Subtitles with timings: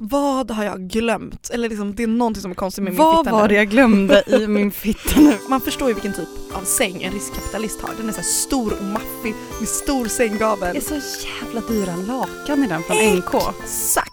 [0.00, 1.50] Vad har jag glömt?
[1.50, 3.48] Eller liksom, det är någonting som är konstigt med min Vad fitta var nu.
[3.48, 5.32] det jag glömde i min fitta nu?
[5.48, 7.90] Man förstår ju vilken typ av säng en riskkapitalist har.
[7.96, 10.74] Den är så stor och maffig med stor sänggavel.
[10.74, 13.34] Det är så jävla dyra lakan i den från NK.
[13.62, 14.12] Exakt!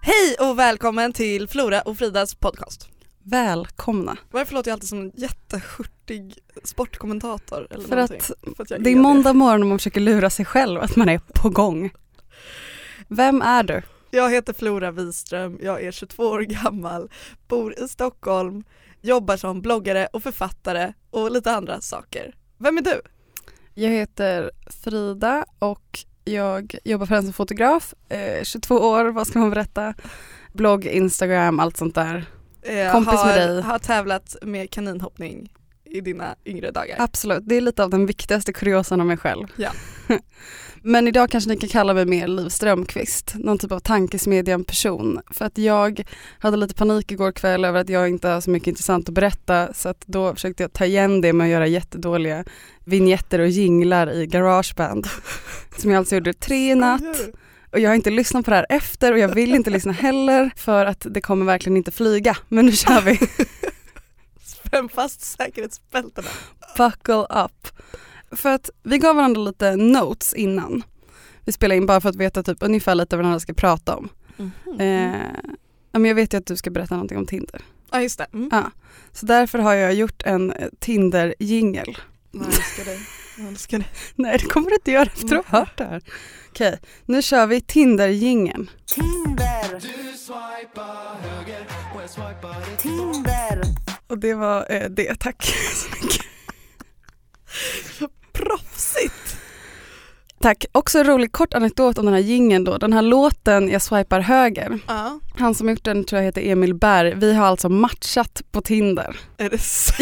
[0.00, 2.88] Hej och välkommen till Flora och Fridas podcast.
[3.24, 4.16] Välkomna.
[4.30, 6.34] Varför låter jag alltid som en jättehurtig
[6.64, 7.66] sportkommentator?
[7.70, 10.80] Eller För att För att det är måndag morgon och man försöker lura sig själv
[10.80, 11.90] att man är på gång.
[13.14, 13.82] Vem är du?
[14.10, 17.10] Jag heter Flora Wiström, jag är 22 år gammal,
[17.48, 18.64] bor i Stockholm,
[19.00, 22.34] jobbar som bloggare och författare och lite andra saker.
[22.58, 23.00] Vem är du?
[23.74, 24.50] Jag heter
[24.84, 27.94] Frida och jag jobbar främst som fotograf.
[28.08, 29.94] Eh, 22 år, vad ska man berätta?
[30.52, 32.24] Blogg, Instagram, allt sånt där.
[32.62, 33.62] Eh, Kompis har, med dig.
[33.62, 35.52] Har tävlat med kaninhoppning
[35.92, 36.96] i dina yngre dagar.
[36.98, 39.46] Absolut, det är lite av den viktigaste kuriosan om mig själv.
[39.56, 39.70] Ja.
[40.84, 45.20] Men idag kanske ni kan kalla mig mer Liv Strömqvist, någon typ av tankesmedjan person.
[45.30, 46.02] För att jag
[46.38, 49.74] hade lite panik igår kväll över att jag inte har så mycket intressant att berätta
[49.74, 52.44] så att då försökte jag ta igen det med att göra jättedåliga
[52.84, 55.06] vignetter och jinglar i Garageband.
[55.78, 57.02] Som jag alltså gjorde tre i natt
[57.72, 60.50] och jag har inte lyssnat på det här efter och jag vill inte lyssna heller
[60.56, 62.36] för att det kommer verkligen inte flyga.
[62.48, 63.18] Men nu kör vi.
[64.72, 66.28] Spänn fast säkerhetsbältena.
[66.76, 67.68] Buckle up.
[68.30, 70.82] För att vi gav varandra lite notes innan.
[71.44, 74.08] Vi spelade in bara för att veta typ ungefär lite vad varandra ska prata om.
[74.78, 75.14] Eh,
[75.92, 77.62] ja, men jag vet ju att du ska berätta någonting om Tinder.
[77.90, 78.26] Ja just det.
[78.32, 78.48] Mm.
[78.52, 78.70] Ja.
[79.12, 81.98] Så därför har jag gjort en eh, Tinder-jingel.
[82.30, 82.98] Jag älskar dig.
[83.38, 83.88] Jag älskar dig.
[84.14, 86.02] Nej det kommer du inte göra efter att ha hört det här.
[86.50, 88.70] Okej, nu kör vi Tinder-jingeln.
[93.00, 93.81] Och
[94.18, 96.22] det var eh, det, tack så mycket.
[98.32, 99.36] Proffsigt!
[100.40, 100.64] Tack.
[100.72, 102.78] Också en rolig kort anekdot om den här jingeln då.
[102.78, 104.78] Den här låten Jag swipar höger.
[104.86, 105.20] Ja.
[105.38, 107.14] Han som gjort den tror jag heter Emil Berg.
[107.14, 109.16] Vi har alltså matchat på Tinder.
[109.36, 109.92] Är det så?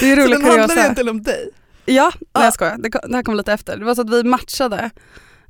[0.00, 1.50] Det är Så roligt den handlar egentligen om dig?
[1.84, 2.44] Ja, nej Ja.
[2.44, 2.76] jag skojar.
[2.78, 3.76] Det, det här kom lite efter.
[3.76, 4.90] Det var så att vi matchade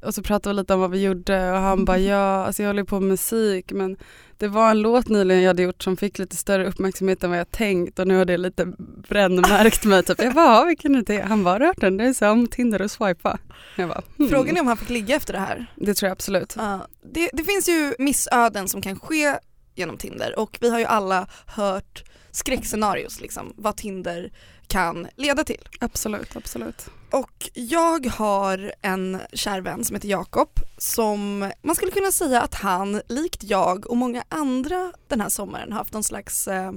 [0.07, 2.69] och så pratade vi lite om vad vi gjorde och han bara ja, alltså jag
[2.69, 3.97] håller på med musik men
[4.39, 7.39] det var en låt nyligen jag hade gjort som fick lite större uppmärksamhet än vad
[7.39, 8.73] jag tänkt och nu har det lite
[9.09, 10.23] brännmärkt mig typ.
[10.23, 11.21] Jag bara, vilken är det?
[11.21, 11.97] Han bara, hört den?
[11.97, 13.39] Det är så om Tinder och swipa.
[13.77, 14.29] Jag bara, hmm.
[14.29, 15.67] Frågan är om han fick ligga efter det här.
[15.77, 16.55] Det tror jag absolut.
[16.57, 19.35] Ja, det, det finns ju missöden som kan ske
[19.75, 22.05] genom Tinder och vi har ju alla hört
[22.37, 24.33] skräckscenarios liksom, vad Tinder
[24.67, 25.69] kan leda till.
[25.81, 26.87] Absolut, absolut.
[27.11, 30.49] Och jag har en kär vän som heter Jakob
[30.79, 35.73] som man skulle kunna säga att han likt jag och många andra den här sommaren
[35.73, 36.73] har haft någon slags eh,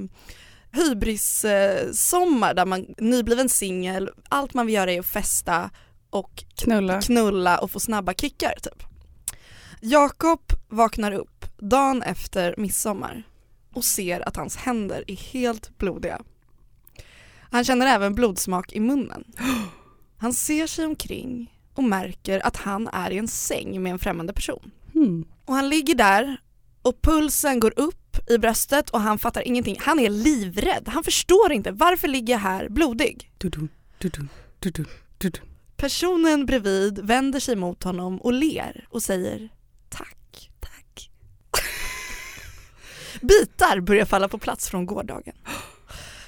[0.71, 5.69] hybris-sommar där man nybliven singel, allt man vill göra är att festa
[6.09, 7.01] och Knulla.
[7.01, 8.83] knulla och få snabba kickar typ.
[9.81, 13.23] Jakob vaknar upp dagen efter midsommar
[13.79, 16.21] och ser att hans händer är helt blodiga.
[17.51, 19.23] Han känner även blodsmak i munnen.
[20.17, 24.33] Han ser sig omkring och märker att han är i en säng med en främmande
[24.33, 24.71] person.
[24.93, 25.25] Hmm.
[25.45, 26.41] Och han ligger där
[26.81, 29.77] och pulsen går upp i bröstet och han fattar ingenting.
[29.79, 30.87] Han är livrädd.
[30.87, 31.71] Han förstår inte.
[31.71, 33.31] Varför ligger jag här blodig?
[33.37, 34.29] Du-dun, du-dun,
[34.59, 35.45] du-dun.
[35.77, 39.49] Personen bredvid vänder sig mot honom och ler och säger
[39.89, 40.18] tack.
[43.21, 45.35] Bitar börjar falla på plats från gårdagen.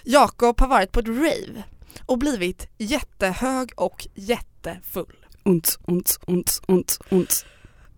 [0.03, 1.63] Jakob har varit på ett rave
[2.05, 5.15] och blivit jättehög och jättefull.
[5.43, 7.45] Ont, ont, ont, ont, ont.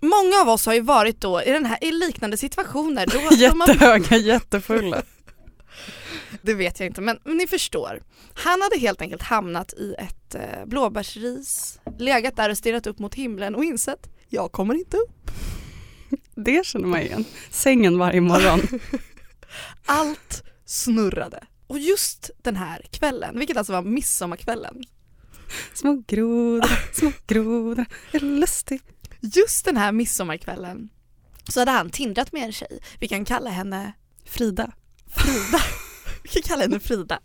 [0.01, 3.05] Många av oss har ju varit då i, den här, i liknande situationer.
[3.05, 5.03] Då, då man, Jättehöga, jättefulla.
[6.41, 8.03] det vet jag inte men, men ni förstår.
[8.33, 13.15] Han hade helt enkelt hamnat i ett eh, blåbärsris, legat där och stirrat upp mot
[13.15, 15.31] himlen och insett jag kommer inte upp.
[16.35, 17.25] Det känner man igen.
[17.49, 18.61] Sängen varje morgon.
[19.85, 21.43] Allt snurrade.
[21.67, 24.83] Och just den här kvällen, vilket alltså var midsommarkvällen,
[25.73, 28.81] Små grodor, små grodor, är lustig.
[29.21, 30.89] just den här midsommarkvällen
[31.49, 32.79] så hade han tindrat med en tjej.
[32.99, 33.93] Vi kan kalla henne
[34.25, 34.71] Frida.
[35.15, 35.59] Frida.
[36.23, 37.19] Vi kan kalla henne Frida.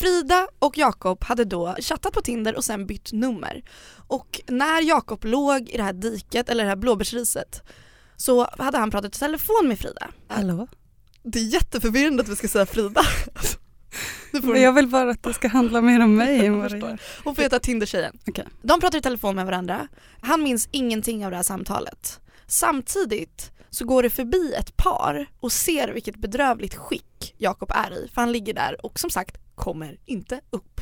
[0.00, 3.62] Frida och Jakob hade då chattat på Tinder och sen bytt nummer.
[4.06, 7.62] Och när Jakob låg i det här diket, eller det här blåbärsriset,
[8.16, 10.10] så hade han pratat i telefon med Frida.
[10.28, 10.68] Hallå?
[11.22, 13.02] Det är jätteförvirrande att vi ska säga Frida.
[14.32, 16.98] Men jag vill bara att det ska handla mer om mig än vad det gör.
[17.24, 18.18] hon får heta Tinder-tjejen.
[18.26, 18.46] Okej.
[18.62, 19.88] De pratar i telefon med varandra.
[20.20, 22.20] Han minns ingenting av det här samtalet.
[22.46, 28.08] Samtidigt så går det förbi ett par och ser vilket bedrövligt skick Jakob är i
[28.14, 30.80] för han ligger där och som sagt kommer inte upp.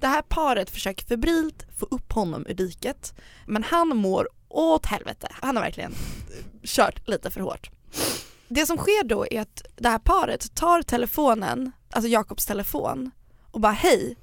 [0.00, 3.14] Det här paret försöker febrilt få upp honom ur diket
[3.46, 5.28] men han mår åt helvete.
[5.30, 5.92] Han har verkligen
[6.64, 7.70] kört lite för hårt.
[8.48, 13.10] Det som sker då är att det här paret tar telefonen, alltså Jakobs telefon
[13.50, 14.16] och bara hej,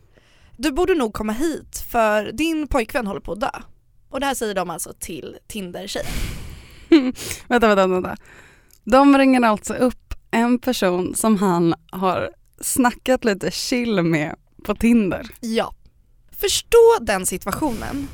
[0.58, 3.52] du borde nog komma hit för din pojkvän håller på att dö.
[4.10, 6.12] Och det här säger de alltså till Tinder-tjejen.
[7.48, 8.18] Vänta, vänta, vänta.
[8.84, 14.36] De ringer alltså upp en person som han har snackat lite chill med
[14.66, 15.28] på Tinder.
[15.40, 15.74] Ja.
[16.40, 18.08] Förstå den situationen.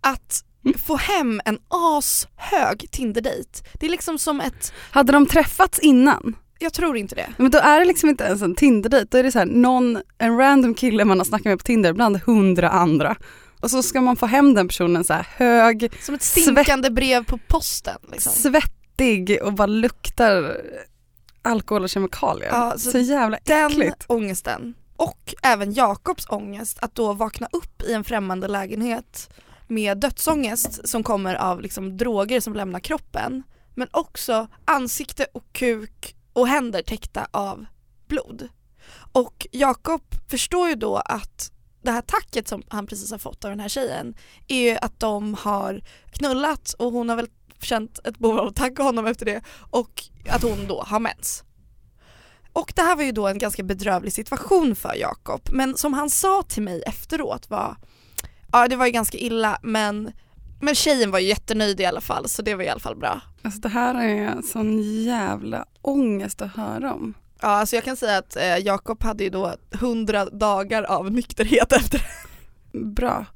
[0.00, 0.78] Att Mm.
[0.78, 3.50] få hem en ashög Tinder-dejt.
[3.80, 6.36] Det är liksom som ett, Hade de träffats innan?
[6.58, 7.32] jag tror inte det.
[7.36, 9.98] Men då är det liksom inte ens en Tinder-dejt, då är det så här, någon,
[10.18, 13.16] en random kille man har snackat med på Tinder bland hundra andra.
[13.60, 17.24] Och så ska man få hem den personen så här hög, Som ett stinkande brev
[17.24, 17.98] på posten.
[18.12, 18.32] Liksom.
[18.32, 20.60] svettig och bara luktar
[21.48, 22.48] alkohol och kemikalier.
[22.48, 24.04] Ja, så så jävla Den äckligt.
[24.06, 24.74] ångesten.
[24.96, 29.30] Och även Jakobs ångest att då vakna upp i en främmande lägenhet
[29.66, 33.42] med dödsångest som kommer av liksom droger som lämnar kroppen.
[33.74, 37.66] Men också ansikte och kuk och händer täckta av
[38.08, 38.48] blod.
[39.12, 41.52] Och Jakob förstår ju då att
[41.82, 44.14] det här tacket som han precis har fått av den här tjejen
[44.48, 47.28] är ju att de har knullat och hon har väl
[47.64, 49.40] känt ett behov av att tacka honom efter det
[49.70, 51.44] och att hon då har mens.
[52.52, 56.10] Och det här var ju då en ganska bedrövlig situation för Jakob men som han
[56.10, 57.76] sa till mig efteråt var
[58.52, 60.12] ja det var ju ganska illa men,
[60.60, 63.20] men tjejen var ju jättenöjd i alla fall så det var i alla fall bra.
[63.42, 67.14] Alltså det här är sån jävla ångest att höra om.
[67.40, 71.72] Ja alltså jag kan säga att eh, Jakob hade ju då hundra dagar av nykterhet
[71.76, 72.78] efter det.
[72.78, 73.26] Bra.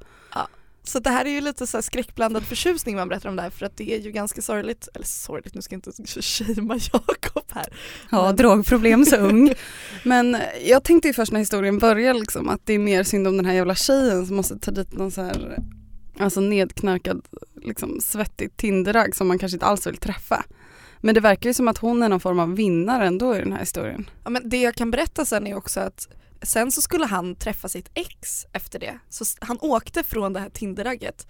[0.83, 3.49] Så det här är ju lite så här skräckblandad förtjusning man berättar om det här
[3.49, 7.43] för att det är ju ganska sorgligt, eller sorgligt nu ska jag inte shamea Jakob
[7.53, 7.73] här.
[8.11, 9.53] Ja, Men- drogproblem så ung.
[10.03, 13.37] Men jag tänkte ju först när historien började liksom att det är mer synd om
[13.37, 15.59] den här jävla tjejen som måste ta dit någon så här
[16.19, 17.21] alltså nedknarkad,
[17.61, 20.45] liksom svettig Tinderragg som man kanske inte alls vill träffa.
[21.01, 23.51] Men det verkar ju som att hon är någon form av vinnare ändå i den
[23.51, 24.09] här historien.
[24.23, 26.07] Ja, men det jag kan berätta sen är också att
[26.43, 28.99] sen så skulle han träffa sitt ex efter det.
[29.09, 31.27] Så han åkte från det här Tinderragget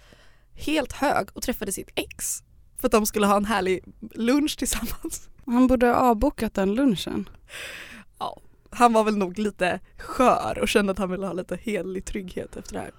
[0.54, 2.42] helt hög och träffade sitt ex.
[2.80, 3.84] För att de skulle ha en härlig
[4.14, 5.28] lunch tillsammans.
[5.46, 7.28] Han borde ha avbokat den lunchen.
[8.70, 12.56] Han var väl nog lite skör och kände att han ville ha lite helig trygghet
[12.56, 12.90] efter det här.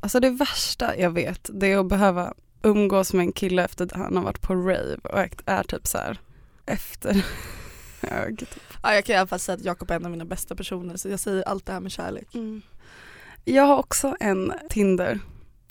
[0.00, 3.92] Alltså det värsta jag vet det är att behöva umgås med en kille efter att
[3.92, 6.20] han har varit på rave och är- är typ så här
[6.66, 7.26] efter
[8.00, 8.38] hög.
[8.38, 8.62] Typ.
[8.84, 10.96] Ja, jag kan i alla fall säga att Jakob är en av mina bästa personer
[10.96, 12.28] så jag säger allt det här med kärlek.
[13.44, 15.20] Jag har också en Tinder.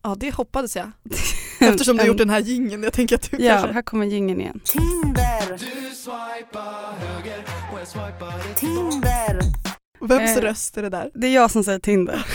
[0.03, 0.91] Ja det hoppades jag.
[1.59, 2.83] Eftersom du har En- gjort den här jingeln.
[2.83, 3.73] Jag tänker att du Ja, kanske...
[3.73, 4.59] här kommer jingeln igen.
[9.99, 10.41] Vems Eh.
[10.41, 11.11] röst är det där?
[11.13, 12.13] Det är jag som säger Tinder.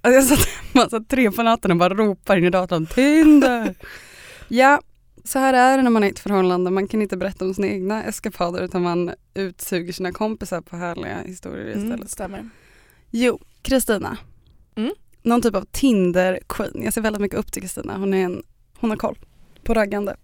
[0.00, 3.74] alltså jag satt hemma så tre på natten och bara ropar in i datorn Tinder.
[4.48, 4.80] ja,
[5.26, 6.70] så här är det när man är i ett förhållande.
[6.70, 11.18] Man kan inte berätta om sina egna eskapader utan man utsuger sina kompisar på härliga
[11.24, 11.94] historier istället.
[11.94, 12.48] Mm, stämmer.
[13.10, 14.18] Jo, Kristina.
[14.76, 14.92] Mm.
[15.22, 16.84] Någon typ av Tinder-queen.
[16.84, 17.98] Jag ser väldigt mycket upp till Kristina.
[17.98, 18.42] Hon, är en,
[18.78, 19.18] hon har koll
[19.62, 20.16] på raggande.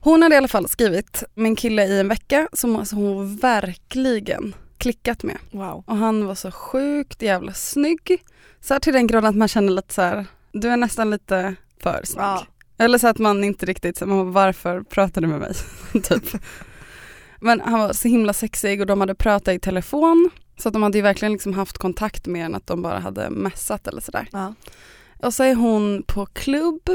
[0.00, 3.36] Hon hade i alla fall skrivit med en kille i en vecka som alltså hon
[3.36, 5.36] verkligen klickat med.
[5.50, 5.84] Wow.
[5.86, 8.22] Och han var så sjukt jävla snygg.
[8.60, 11.54] Så här till den graden att man känner lite så här, du är nästan lite
[11.82, 12.22] för snygg.
[12.24, 12.46] Ja.
[12.78, 15.52] Eller så att man inte riktigt, man bara, varför pratar du med mig?
[16.02, 16.24] typ.
[17.40, 20.30] Men han var så himla sexig och de hade pratat i telefon.
[20.58, 23.30] Så att de hade ju verkligen liksom haft kontakt mer än att de bara hade
[23.30, 24.28] mässat eller sådär.
[24.32, 24.54] Ja.
[25.22, 26.90] Och så är hon på klubb,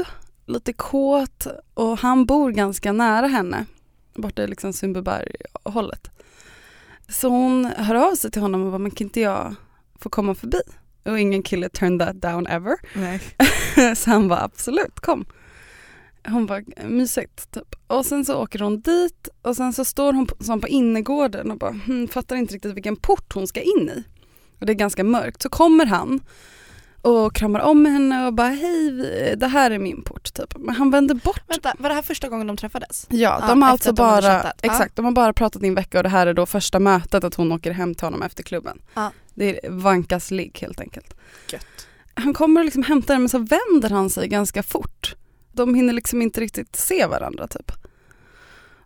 [0.46, 3.66] lite kåt och han bor ganska nära henne.
[4.14, 6.10] Borta i liksom Sundbyberg-hållet.
[7.08, 9.54] Så hon hör av sig till honom och bara, men kan inte jag
[9.98, 10.60] få komma förbi?
[11.04, 12.76] Och ingen kille turned that down ever.
[13.94, 15.24] Så han var absolut, kom.
[16.26, 17.74] Hon var mysigt typ.
[17.86, 21.50] Och sen så åker hon dit och sen så står hon på, som på innergården
[21.50, 24.04] och bara hm, fattar inte riktigt vilken port hon ska in i.
[24.60, 25.42] Och det är ganska mörkt.
[25.42, 26.20] Så kommer han
[27.02, 28.90] och kramar om henne och bara hej
[29.36, 30.58] det här är min port typ.
[30.58, 31.42] Men han vänder bort.
[31.46, 33.06] Vänta, var det här första gången de träffades?
[33.10, 34.60] Ja, Ja, de har alltså bara, chattat.
[34.62, 34.70] Ja.
[34.72, 37.24] exakt, de har bara pratat i en vecka och det här är då första mötet
[37.24, 38.82] att hon åker hem till honom efter klubben.
[38.94, 39.12] Ja.
[39.34, 41.14] Det är Vankas ligg helt enkelt.
[41.52, 41.86] Gött.
[42.14, 45.14] Han kommer och liksom hämtar henne men så vänder han sig ganska fort.
[45.54, 47.72] De hinner liksom inte riktigt se varandra typ.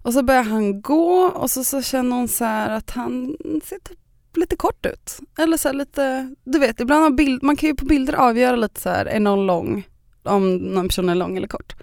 [0.03, 3.79] Och så börjar han gå och så, så känner hon så här att han ser
[3.79, 3.99] typ
[4.35, 5.19] lite kort ut.
[5.39, 8.81] Eller så lite, du vet ibland har bild, man kan ju på bilder avgöra lite
[8.81, 9.89] så här, är någon lång,
[10.23, 11.75] om någon person är lång eller kort.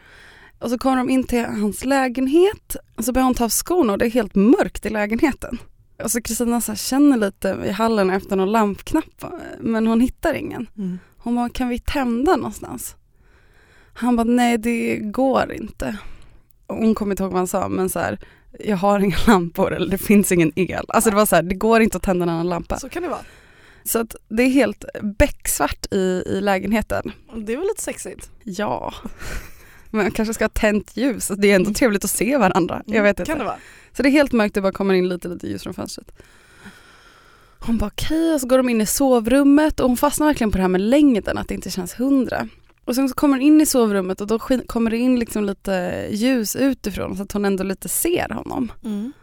[0.60, 3.94] Och så kommer de in till hans lägenhet och så börjar hon ta av skorna
[3.94, 5.58] och det är helt mörkt i lägenheten.
[6.04, 9.26] Och så Kristina så känner lite i hallen efter någon lampknapp
[9.60, 10.68] men hon hittar ingen.
[10.78, 11.00] Mm.
[11.18, 12.96] Hon bara, kan vi tända någonstans?
[13.98, 15.98] Han bara, nej det går inte.
[16.68, 18.20] Och hon kommer inte ihåg vad han sa men så här,
[18.60, 20.86] jag har inga lampor eller det finns ingen el.
[20.88, 22.80] Alltså det var så här, det går inte att tända en annan lampa.
[22.80, 23.26] Så kan det vara.
[23.84, 27.12] Så att det är helt becksvart i, i lägenheten.
[27.36, 28.32] Det är väl lite sexigt?
[28.44, 28.94] Ja.
[29.90, 32.84] Men jag kanske ska ha tänt ljus, det är ändå trevligt att se varandra.
[32.86, 33.32] Jag vet inte.
[33.32, 33.58] Kan det vara?
[33.94, 36.12] Så det är helt mörkt, det bara kommer in lite, lite ljus från fönstret.
[37.60, 40.52] Hon bara okej, okay, och så går de in i sovrummet och hon fastnar verkligen
[40.52, 42.48] på det här med längden, att det inte känns hundra.
[42.86, 46.08] Och sen så kommer hon in i sovrummet och då kommer det in liksom lite
[46.12, 48.72] ljus utifrån så att hon ändå lite ser honom.
[48.84, 49.14] Mm.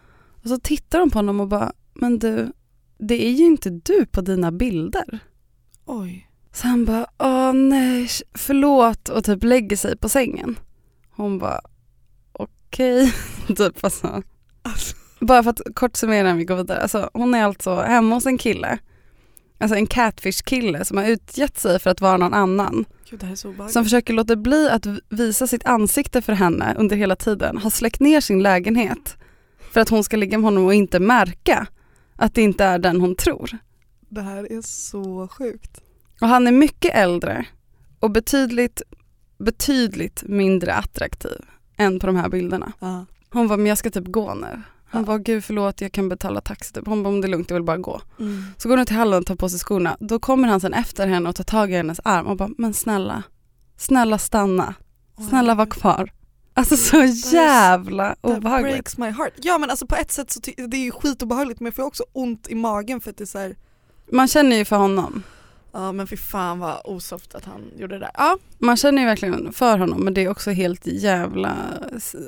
[0.42, 2.52] Och så tittar hon på honom och bara, men du,
[2.98, 5.18] det är ju inte du på dina bilder.
[5.84, 6.28] Oj.
[6.52, 10.58] Så han bara, åh nej, förlåt och typ lägger sig på sängen.
[11.10, 11.60] Hon bara,
[12.32, 13.56] okej, okay.
[13.56, 14.22] typ alltså.
[14.62, 14.96] Alltså.
[15.20, 16.82] Bara för att kort summera innan vi går vidare.
[16.82, 18.78] Alltså, hon är alltså hemma hos en kille,
[19.58, 22.84] alltså en catfish-kille som har utgett sig för att vara någon annan.
[23.12, 23.70] Gud.
[23.70, 27.58] Som försöker låta bli att visa sitt ansikte för henne under hela tiden.
[27.58, 29.16] Har släckt ner sin lägenhet
[29.72, 31.66] för att hon ska ligga med honom och inte märka
[32.16, 33.58] att det inte är den hon tror.
[34.08, 35.80] Det här är så sjukt.
[36.20, 37.46] Och han är mycket äldre
[38.00, 38.82] och betydligt,
[39.38, 41.40] betydligt mindre attraktiv
[41.76, 42.72] än på de här bilderna.
[42.78, 43.06] Ja.
[43.30, 44.62] Hon var men jag ska typ gå nu.
[44.92, 45.02] Ja.
[45.02, 46.72] bara, gud förlåt jag kan betala taxi.
[46.72, 46.86] Typ.
[46.86, 48.00] Hon bara, om det är lugnt jag vill bara gå.
[48.20, 48.44] Mm.
[48.56, 49.96] Så går hon till hallen och tar på sig skorna.
[50.00, 52.74] Då kommer han sen efter henne och tar tag i hennes arm och bara, men
[52.74, 53.22] snälla,
[53.76, 54.74] snälla stanna.
[55.28, 56.12] Snälla var kvar.
[56.54, 57.04] Alltså så
[57.36, 58.72] jävla That obehagligt.
[58.72, 59.32] breaks my heart.
[59.36, 62.04] Ja men alltså på ett sätt så det är ju skitobehagligt men jag får också
[62.12, 63.56] ont i magen för att det är så här,
[64.12, 65.22] Man känner ju för honom.
[65.72, 68.10] Ja men fy fan vad osoft att han gjorde det där.
[68.14, 71.56] Ja, Man känner ju verkligen för honom men det är också helt jävla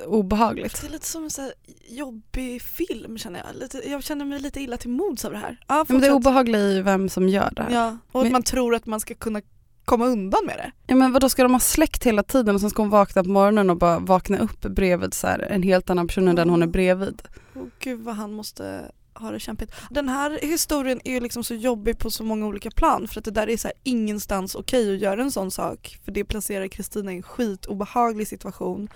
[0.07, 0.81] obehagligt.
[0.81, 1.53] det är lite som en så här
[1.89, 3.57] jobbig film känner jag.
[3.61, 5.57] Lite, jag känner mig lite illa till mods av det här.
[5.69, 6.27] Ja, Men det är fortsätt.
[6.27, 7.71] obehagligt i vem som gör det här.
[7.71, 7.77] Ja.
[7.77, 9.41] Ja, och att Men- man tror att man ska kunna
[9.85, 10.95] komma undan med det.
[10.95, 13.71] men vadå ska de ha släckt hela tiden och sen ska hon vakna på morgonen
[13.71, 16.67] och bara vakna upp bredvid så här, en helt annan person än den hon är
[16.67, 17.23] bredvid.
[17.57, 19.73] Åh gud vad han måste ha det kämpigt.
[19.91, 23.25] Den här historien är ju liksom så jobbig på så många olika plan för att
[23.25, 26.69] det där är så här ingenstans okej att göra en sån sak för det placerar
[26.69, 28.89] Kristina i en skitobehaglig situation.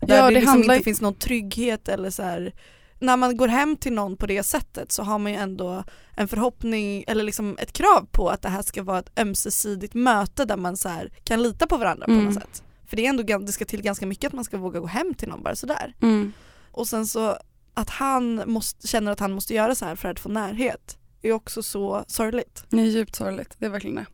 [0.00, 2.52] Där Ja, det, det liksom handlar- inte finns någon trygghet eller så här.
[2.98, 5.84] När man går hem till någon på det sättet så har man ju ändå
[6.16, 10.44] en förhoppning eller liksom ett krav på att det här ska vara ett ömsesidigt möte
[10.44, 12.24] där man så här kan lita på varandra på Mm.
[12.24, 12.62] något sätt.
[12.86, 15.14] För det är ändå, det ska till ganska mycket att man ska våga gå hem
[15.14, 15.94] till någon bara sådär.
[16.02, 16.32] Mm.
[16.70, 17.36] Och sen så
[17.74, 21.32] att han måste, känner att han måste göra så här för att få närhet är
[21.32, 22.64] också så sorgligt.
[22.68, 24.06] Det är djupt sorgligt, det är verkligen det.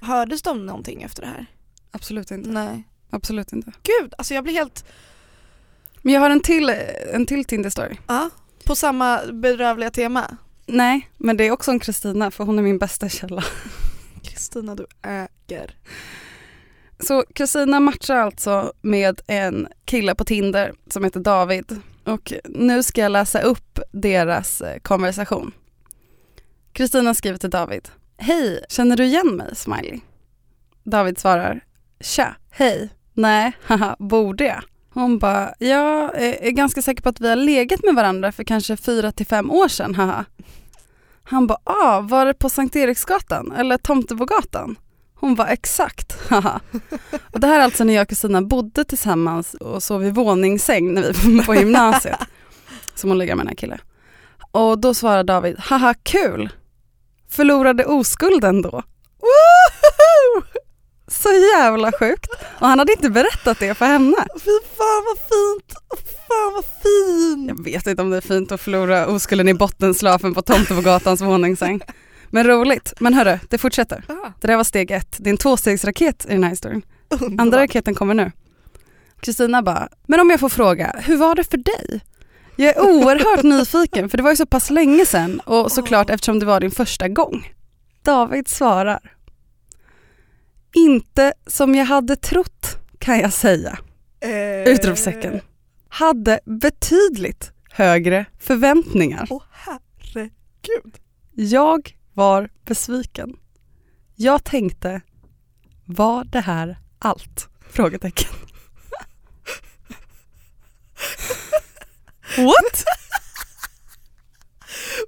[0.00, 1.46] Hördes de någonting efter det här?
[1.90, 2.50] Absolut inte.
[2.50, 2.88] Nej.
[3.10, 3.72] Absolut inte.
[3.82, 4.84] Gud, alltså jag blir helt,
[6.02, 6.74] Men jag har en till,
[7.12, 7.96] en till Tinder-story.
[8.06, 8.30] ja,
[8.64, 10.36] på samma bedrövliga tema.
[10.66, 13.44] Nej, men det är också om Kristina för hon är min bästa källa.
[14.22, 15.74] Kristina du äger.
[16.98, 21.80] Så Kristina matchar alltså med en kille på Tinder som heter David.
[22.06, 25.52] Och nu ska jag läsa upp deras eh, konversation.
[26.72, 27.88] Kristina skriver till David.
[28.18, 29.56] Hej, känner du igen mig?
[29.56, 30.00] Smiley.
[30.84, 31.60] David svarar.
[32.00, 32.88] Tja, hej.
[33.14, 34.62] Nej, haha, borde jag?
[34.90, 38.32] Hon bara, jag är eh, är ganska säker på att vi har legat med varandra
[38.32, 40.24] för kanske fyra till fem år sedan, haha.
[41.22, 44.76] Han bara, ah, var det på Sankt Eriksgatan eller Tomtebogatan?
[45.18, 46.60] Hon var exakt, haha.
[47.32, 50.94] Och det här är alltså när jag och Kristina bodde tillsammans och sov i våningssäng
[50.94, 52.18] när vi var på gymnasiet.
[52.94, 53.78] Som hon ligger med den här killen.
[54.50, 56.50] Och då svarar David, haha kul.
[57.30, 58.82] Förlorade oskulden då.
[59.20, 60.46] Woho!
[61.08, 62.30] Så jävla sjukt.
[62.58, 64.16] Och han hade inte berättat det för henne.
[64.34, 65.74] Fy fan vad fint,
[66.28, 67.48] fan vad fint.
[67.48, 71.80] Jag vet inte om det är fint att förlora oskulden i bottenslafen på Tomtebogatans våningssäng.
[72.30, 72.92] Men roligt.
[73.00, 74.04] Men hörru, det fortsätter.
[74.08, 75.16] Ah, Det där var steg ett.
[75.20, 76.82] Det är en tvåstegsraket i den här historien.
[77.08, 77.40] underbart.
[77.40, 78.32] Andra raketen kommer nu.
[79.20, 82.00] Kristina bara, men om jag får fråga, hur var det för dig?
[82.56, 86.14] Jag är oerhört nyfiken för det var ju så pass länge sedan och såklart Åh.
[86.14, 87.52] eftersom det var din första gång.
[88.02, 89.12] David svarar.
[90.74, 93.78] Inte som jag hade trott kan jag säga.
[94.20, 95.40] Eh, Utropstecken.
[95.88, 99.26] Hade betydligt högre förväntningar.
[99.30, 100.94] Åh herregud.
[101.32, 103.36] Jag var besviken.
[104.14, 105.00] Jag tänkte,
[105.84, 107.48] var det här allt?
[107.70, 108.28] Frågetecken.
[112.36, 112.36] What?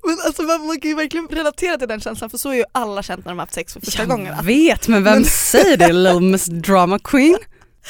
[0.05, 3.03] Men alltså man, kan ju verkligen relatera till den känslan för så är ju alla
[3.03, 4.35] känt när de har haft sex för första jag gången.
[4.35, 7.39] Att, vet men vem Men- säger det little miss drama queen?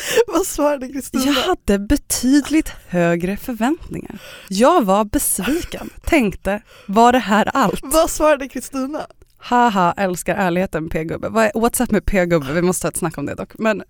[0.26, 1.24] vad svarade Kristina?
[1.24, 4.18] Jag hade betydligt högre förväntningar.
[4.48, 7.80] Jag var besviken, tänkte var det här allt?
[7.82, 9.06] Vad svarade Kristina?
[9.38, 11.28] Haha, älskar ärligheten p-gubbe.
[11.28, 12.52] Vad är- What's up med p-gubbe?
[12.52, 13.58] Vi måste ha ett snack om det dock.
[13.58, 13.82] Men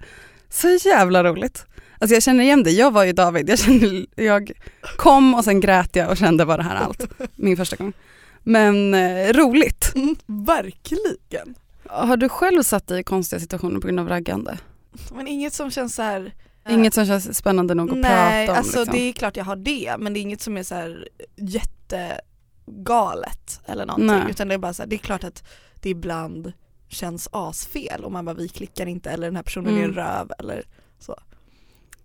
[0.51, 1.67] så jävla roligt.
[1.99, 4.53] Alltså jag känner igen det, jag var ju David, jag, kände, jag
[4.97, 7.07] kom och sen grät jag och kände var det här allt?
[7.35, 7.93] Min första gång.
[8.43, 9.93] Men eh, roligt.
[9.95, 11.55] Mm, verkligen.
[11.89, 14.59] Har du själv satt dig i konstiga situationer på grund av raggande?
[15.13, 16.35] Men inget som känns så här.
[16.69, 18.59] Inget som känns spännande nog att Nej, prata om?
[18.59, 18.95] alltså liksom.
[18.95, 21.09] det är klart jag har det men det är inget som är så här
[22.67, 24.31] jättegalet eller någonting Nej.
[24.31, 26.53] utan det är bara så här, det är klart att det ibland
[26.89, 29.97] känns asfel och man bara vi klickar inte eller den här personen är en Mm.
[29.97, 30.65] röv eller
[30.99, 31.17] så.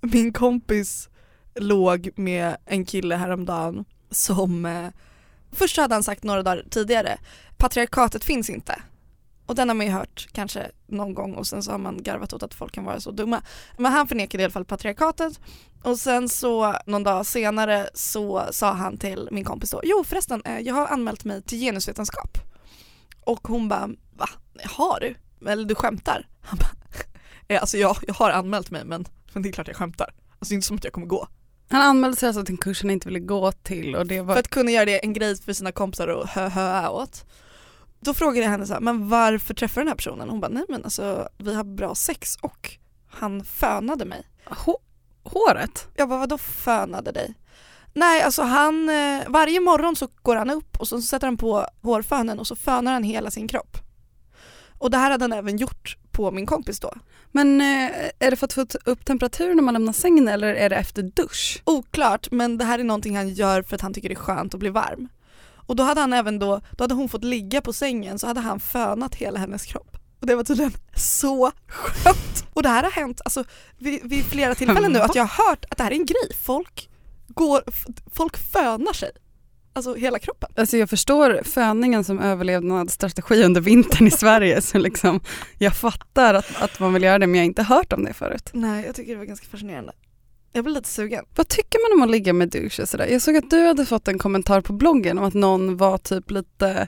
[0.02, 1.10] Min kompis
[1.56, 4.88] låg med en kille häromdagen som eh,
[5.52, 7.18] först hade han sagt några dagar tidigare
[7.58, 8.82] patriarkatet finns inte.
[9.46, 12.34] Och den har man ju hört kanske någon gång och sen så har man garvat
[12.34, 13.42] åt att folk kan vara så dumma.
[13.78, 15.40] Men han förnekade i alla fall patriarkatet
[15.84, 20.42] och sen så någon dag senare så sa han till min kompis då, jo förresten
[20.46, 22.38] eh, jag har anmält mig till genusvetenskap.
[23.26, 24.30] Och hon bara, va?
[24.66, 25.16] Har du?
[25.50, 26.28] Eller du skämtar?
[26.42, 26.72] Han bara,
[27.48, 30.14] "Eh, alltså jag, jag har anmält mig men, men det är klart jag skämtar.
[30.40, 31.28] Alltså det är inte som att jag kommer gå.
[31.70, 34.34] Han anmälde sig alltså till en kurs han inte ville gå till och det var...
[34.34, 37.26] För att kunna göra det en grej för sina kompisar och hö hö åt.
[38.04, 40.30] Då frågade jag henne så här, men varför träffar du den här personen?
[40.30, 42.70] Hon bara, nej men alltså vi har bra sex och
[43.10, 44.28] han fönade mig.
[44.46, 44.82] Hå-
[45.24, 45.88] håret?
[45.96, 47.34] Jag bara, vadå fönade dig?
[47.94, 51.68] Nej alltså han, eh, varje morgon så går han upp och så sätter han på
[51.82, 53.78] hårfönen och så fönar han hela sin kropp.
[54.80, 56.94] Och det här hade han även gjort på min kompis då.
[57.32, 60.70] Men eh, är det för att få upp temperaturen när man lämnar sängen eller är
[60.70, 61.62] det efter dusch?
[61.66, 64.54] Oklart men det här är någonting han gör för att han tycker det är skönt
[64.54, 65.10] att bli varm.
[65.66, 68.40] Och då hade han även då, då hade hon fått ligga på sängen så hade
[68.40, 69.98] han fönat hela hennes kropp.
[70.20, 72.46] Och det var tydligen så skönt.
[72.54, 73.44] Och det här har hänt alltså,
[73.78, 76.38] vid, vid flera tillfällen nu att jag har hört att det här är en grej.
[76.44, 76.90] Folk,
[77.28, 77.64] går,
[78.16, 79.12] folk fönar sig.
[79.76, 80.50] Alltså hela kroppen.
[80.56, 85.20] Alltså jag förstår föningen som överlevnadsstrategi under vintern i Sverige så liksom
[85.58, 88.14] jag fattar att, att man vill göra det men jag har inte hört om det
[88.14, 88.50] förut.
[88.54, 89.94] Nej jag tycker det var ganska fascinerande.
[90.54, 91.26] Jag blir lite sugen.
[91.36, 93.08] Vad tycker man om att ligga med douche och sådär?
[93.08, 96.32] Jag såg att du hade fått en kommentar på bloggen om att någon var typ
[96.32, 96.88] lite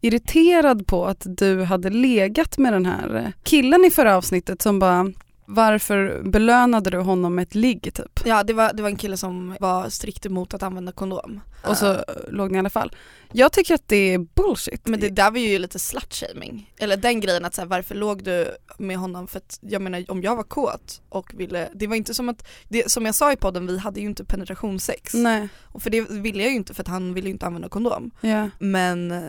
[0.00, 5.12] irriterad på att du hade legat med den här killen i förra avsnittet som bara
[5.46, 8.20] varför belönade du honom med ett ligg typ?
[8.24, 11.40] Ja det var, det var en kille som var strikt emot att använda kondom.
[11.68, 12.92] Och så Eh, låg ni i alla fall.
[13.32, 14.86] Jag tycker att det är bullshit.
[14.88, 16.72] Men det där var ju lite slutshaming.
[16.78, 19.26] Eller den grejen att så här, varför låg du med honom?
[19.26, 22.48] För att jag menar om jag var kåt och ville, det var inte som att,
[22.68, 25.14] det, som jag sa i podden, vi hade ju inte penetrationssex.
[25.14, 27.68] Nej, Och för det ville jag ju inte för att han ville ju inte använda
[27.68, 28.10] kondom.
[28.20, 28.50] ja.
[28.58, 29.22] Men eh,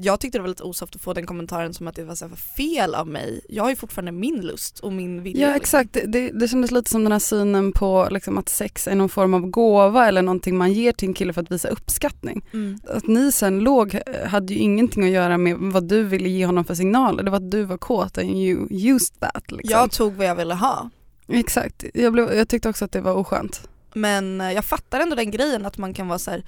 [0.00, 2.28] jag tyckte det var lite osoft att få den kommentaren som att det var så
[2.28, 3.40] här fel av mig.
[3.48, 5.48] Jag har ju fortfarande min lust och min vilja.
[5.48, 5.62] Ja liksom.
[5.62, 8.94] exakt, det, det, det kändes lite som den här synen på liksom, att sex är
[8.94, 12.44] någon form av gåva eller någonting man ger till en kille för att visa uppskattning.
[12.52, 12.80] Mm.
[12.88, 16.64] Att ni sen låg hade ju ingenting att göra med vad du ville ge honom
[16.64, 19.50] för signaler, det var att du var kåt and you used that.
[19.50, 19.70] Liksom.
[19.70, 20.90] Jag tog vad jag ville ha.
[21.28, 23.68] Exakt, jag, blev, jag tyckte också att det var oskönt.
[23.94, 26.44] Men eh, jag fattar ändå den grejen att man kan vara så här,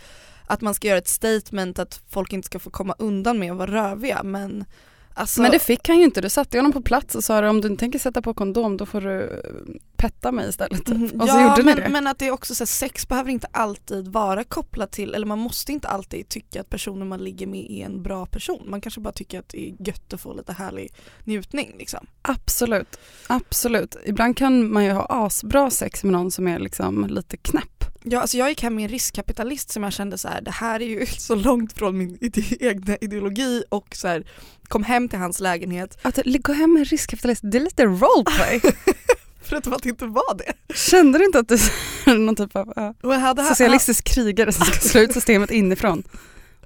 [0.46, 3.58] att man ska göra ett statement att folk inte ska få komma undan med att
[3.58, 4.64] vara röviga men
[5.14, 7.60] alltså, Men det fick han ju inte, du satte honom på plats och sa om
[7.60, 10.88] du inte tänker sätta på kondom då får du eh, petta mig istället.
[10.88, 11.20] Mhm.
[11.20, 11.88] Och så ja, gjorde ni men, det.
[11.88, 15.26] men att det är också så här, sex behöver inte alltid vara kopplat till, eller
[15.26, 18.70] man måste inte alltid tycka att personen man ligger med är en bra person.
[18.70, 20.92] Man kanske bara tycker att det är gött att få lite härlig
[21.24, 22.06] njutning liksom.
[22.22, 23.96] Absolut, absolut.
[24.04, 27.84] Ibland kan man ju ha asbra sex med någon som är liksom lite knäpp.
[28.06, 30.82] Ja, alltså jag gick hem med en riskkapitalist som jag kände så här, det här
[30.82, 34.26] är ju så långt från min ide- egna ideologi och så här,
[34.68, 38.60] kom hem till hans lägenhet Att gå hem med en riskkapitalist, det är lite roleplay.
[39.42, 40.74] för att det inte var det.
[40.74, 42.78] Kände du inte att du är någon typ av
[43.20, 46.02] hade, socialistisk krigare som ska slå ut systemet inifrån?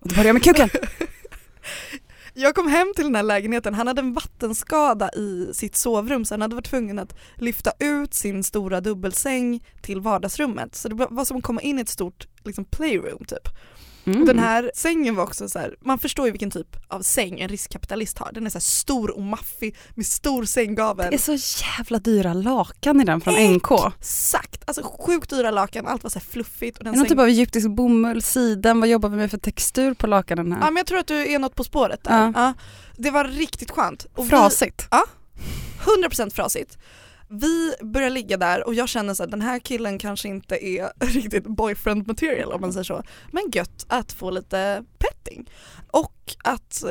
[0.01, 0.71] Och då börjar jag med kuken.
[2.41, 6.35] Jag kom hem till den här lägenheten, han hade en vattenskada i sitt sovrum så
[6.35, 10.75] han hade varit tvungen att lyfta ut sin stora dubbelsäng till vardagsrummet.
[10.75, 13.49] Så det var som att komma in i ett stort liksom, playroom typ.
[14.15, 14.25] Mm.
[14.27, 17.49] Den här sängen var också så här, man förstår ju vilken typ av säng en
[17.49, 18.33] riskkapitalist har.
[18.33, 21.11] Den är så stor och maffig med stor sänggavel.
[21.11, 23.71] Det är så jävla dyra lakan i den från NK.
[23.99, 26.79] Exakt, alltså sjukt dyra lakan, allt var så fluffigt.
[26.79, 27.09] Och den Någon säng...
[27.09, 30.65] typ av egyptisk bomull, siden, vad jobbar vi med för textur på lakanen Ja här?
[30.71, 32.19] men jag tror att du är något på spåret där.
[32.19, 32.33] Ja.
[32.35, 32.55] Ja.
[32.97, 34.07] Det var riktigt skönt.
[34.15, 34.89] Och vi- Frasigt.
[36.11, 36.79] 100% frasigt.
[37.29, 41.45] Vi börjar ligga där och jag känner att den här killen kanske inte är riktigt
[41.45, 43.03] boyfriend material om man säger så.
[43.33, 45.51] Men gött att få lite petting.
[45.91, 46.91] Och att eh,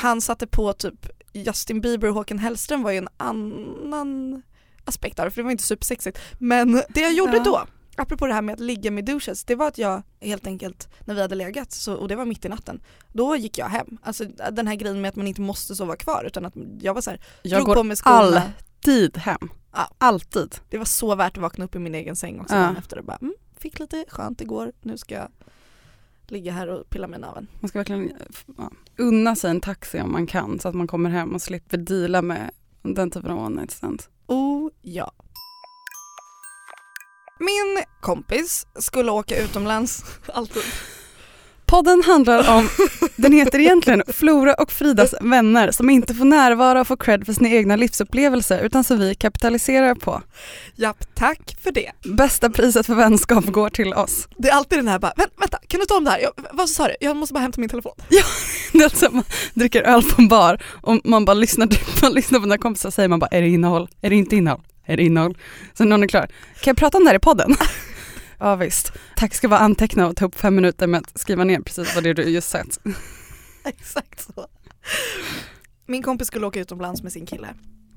[0.00, 4.42] han satte på typ Justin Bieber och Håkan Hellström var ju en annan
[4.84, 6.18] aspekt av det för det var inte supersexigt.
[6.38, 7.42] Men det jag gjorde Ja.
[7.44, 7.64] då,
[7.96, 11.14] apropå det här med att ligga med douches, det var att jag helt enkelt när
[11.14, 12.80] vi hade legat så, och det var mitt i natten,
[13.12, 13.98] då gick jag hem.
[14.02, 17.00] Alltså den här grejen med att man inte måste sova kvar utan att jag var
[17.00, 18.42] så här, Jag drog på mig skorna.
[18.84, 19.48] Alltid hem.
[19.72, 19.88] Ja.
[19.98, 20.56] Alltid.
[20.70, 22.74] Det var så värt att vakna upp i min egen säng också Ja.
[22.78, 25.28] efter och bara mm, fick lite skönt igår, nu ska jag
[26.26, 27.46] ligga här och pilla med naveln.
[27.60, 28.12] Man ska verkligen
[28.58, 31.76] ja, unna sig en taxi om man kan så att man kommer hem och slipper
[31.78, 32.50] deala med
[32.82, 34.08] den typen av one night stands.
[34.26, 35.12] Oh ja.
[37.40, 40.62] Min kompis skulle åka utomlands, alltid.
[41.74, 42.68] Podden handlar om,
[43.16, 47.32] den heter egentligen Flora och Fridas vänner som inte får närvara och få cred för
[47.32, 50.22] sina egna livsupplevelser utan som vi kapitaliserar på.
[50.76, 51.90] Japp, tack för det.
[52.04, 54.28] Bästa priset för vänskap går till oss.
[54.36, 56.18] Det är alltid den här bara, "Vänt- vänta kan du ta om det här?
[56.18, 56.94] Jag, vad sa du?
[57.00, 57.92] Jag måste bara hämta min telefon.
[58.72, 61.68] Det är som man dricker öl på en bar och man bara lyssnar,
[62.02, 63.88] man lyssnar på sina kompisar och säger man bara är det innehåll?
[64.00, 64.60] Är det inte innehåll?
[64.86, 65.38] Är det innehåll?
[65.78, 66.26] Så någon är klar.
[66.60, 67.56] Kan jag prata om det här i podden?
[68.44, 68.92] Ja visst.
[69.16, 72.04] Tack ska vara anteckna och ta upp fem minuter med att skriva ner precis vad
[72.04, 72.78] det är du just sagt.
[73.64, 74.46] Exakt så.
[75.86, 77.48] Min kompis skulle åka utomlands med sin kille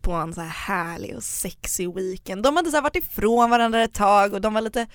[0.02, 2.44] på en så här härlig och sexy weekend.
[2.44, 4.88] De hade så varit ifrån varandra ett tag och de var lite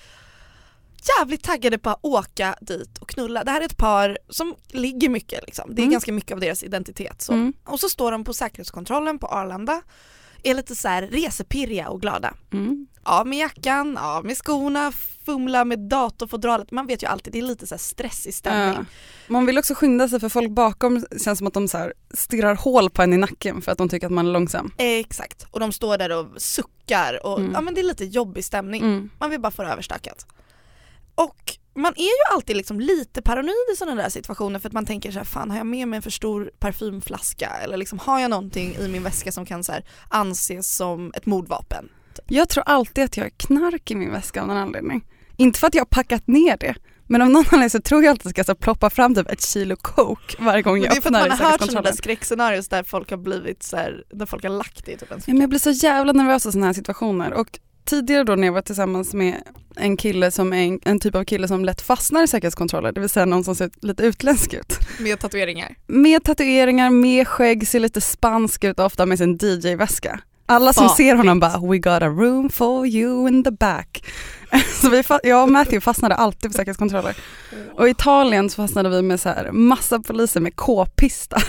[1.19, 3.43] jävligt taggade på att åka dit och knulla.
[3.43, 5.75] Det här är ett par som ligger mycket liksom.
[5.75, 5.91] Det är Mm.
[5.91, 7.21] ganska mycket av deras identitet.
[7.21, 7.33] Så.
[7.33, 7.53] Mm.
[7.65, 9.81] Och så står de på säkerhetskontrollen på Arlanda,
[10.43, 12.33] är lite så här resepirriga och glada.
[12.53, 12.87] Mm.
[13.03, 14.91] Av med jackan, av med skorna,
[15.25, 16.71] fumla med datorfodralet.
[16.71, 18.75] Man vet ju alltid, det är lite så stressig stämning.
[18.77, 18.85] Ja.
[19.27, 22.55] Man vill också skynda sig för folk bakom känns som att de så här stirrar
[22.55, 24.73] hål på en i nacken för att de tycker att man är långsam.
[24.77, 27.51] Exakt, och de står där och suckar och Mm.
[27.53, 28.83] ja men det är lite jobbig stämning.
[28.83, 29.09] Mm.
[29.19, 30.25] Man vill bara få det överstökat.
[31.15, 34.85] Och man är ju alltid liksom lite paranoid i sådana där situationer för att man
[34.85, 38.19] tänker så här, fan har jag med mig en för stor parfymflaska eller liksom har
[38.19, 39.73] jag någonting i min väska som kan så
[40.09, 41.89] anses som ett mordvapen?
[42.27, 45.05] Jag tror alltid att jag har knark i min väska av någon anledning.
[45.37, 46.75] Inte för att jag har packat ner det,
[47.07, 49.41] men av någon anledning så tror jag alltid att det ska ploppa fram typ ett
[49.41, 51.91] kilo coke varje gång jag det är för att öppnar man har hört sådana där
[51.91, 51.93] säkerhetskontrollen.
[51.97, 55.17] skräckscenarios där folk har blivit så här, där folk har lagt det i typ en
[55.17, 58.47] Ja, men jag blir så jävla nervös i sådana här situationer och tidigare då när
[58.47, 59.43] jag var tillsammans med
[59.75, 63.01] en kille som är en, en typ av kille som lätt fastnar i säkerhetskontroller, det
[63.01, 64.77] vill säga någon som ser lite utländsk ut.
[64.99, 65.75] med tatueringar.
[65.87, 70.19] Med tatueringar, med skägg, ser lite spansk ut, ofta med sin DJ-väska.
[70.45, 74.03] Alla som ser honom bara “We got a room for you in the back”.
[74.81, 77.15] Så vi, jag och Matthew fastnade alltid på säkerhetskontroller.
[77.77, 81.43] Och i Italien så fastnade vi med så här massa poliser med k-pistar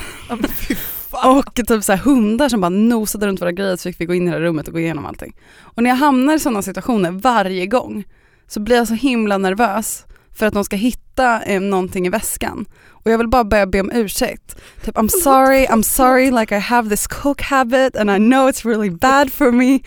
[1.22, 1.38] fan.
[1.38, 4.14] och typ så här hundar som bara nosade runt våra grejer så fick vi gå
[4.14, 5.36] in i det här rummet och gå igenom allting.
[5.60, 8.04] Och när jag hamnar i sådana situationer varje gång
[8.46, 12.66] så blir jag så himla nervös för att de ska hitta eh, någonting i väskan.
[12.90, 14.56] Och jag vill bara börja be om ursäkt.
[14.84, 18.66] Typ I'm sorry, I'm sorry like I have this coke habit and I know it's
[18.68, 19.78] really bad for me.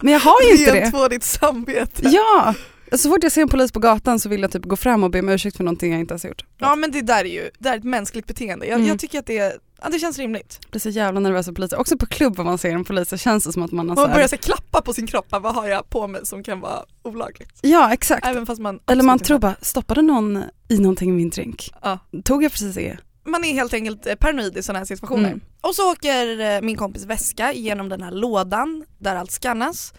[0.00, 0.98] Men jag har ju inte Rent det.
[0.98, 2.02] på ditt samvete.
[2.04, 2.54] Ja,
[2.92, 5.10] så fort jag ser en polis på gatan så vill jag typ gå fram och
[5.10, 6.44] be om ursäkt för någonting jag inte ens har gjort.
[6.58, 8.66] Ja men det där är ju, det är ett mänskligt beteende.
[8.66, 8.88] Jag, Mm.
[8.88, 10.58] jag tycker att det, ja, det känns rimligt.
[10.62, 11.80] Jag blir så jävla nervös av poliser.
[11.80, 13.96] Också på klubb om man ser en polis så känns det som att man har
[13.96, 16.60] Man börjar så här, klappa på sin kropp, vad har jag på mig som kan
[16.60, 17.58] vara olagligt?
[17.62, 18.26] Ja exakt.
[18.26, 21.70] Även fast man Eller man tror bara, stoppade någon i någonting i min drink?
[21.82, 21.98] Ja.
[22.24, 22.98] Tog jag precis det?
[23.24, 25.28] Man är helt enkelt eh, paranoid i sådana här situationer.
[25.28, 25.40] Mm.
[25.60, 29.94] Och så åker eh, min kompis väska genom den här lådan där allt skannas.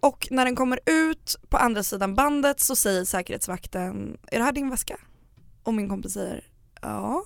[0.00, 4.52] Och när den kommer ut på andra sidan bandet så säger säkerhetsvakten, är det här
[4.52, 4.96] din väska?
[5.62, 6.44] Och min kompis säger,
[6.82, 7.24] ja.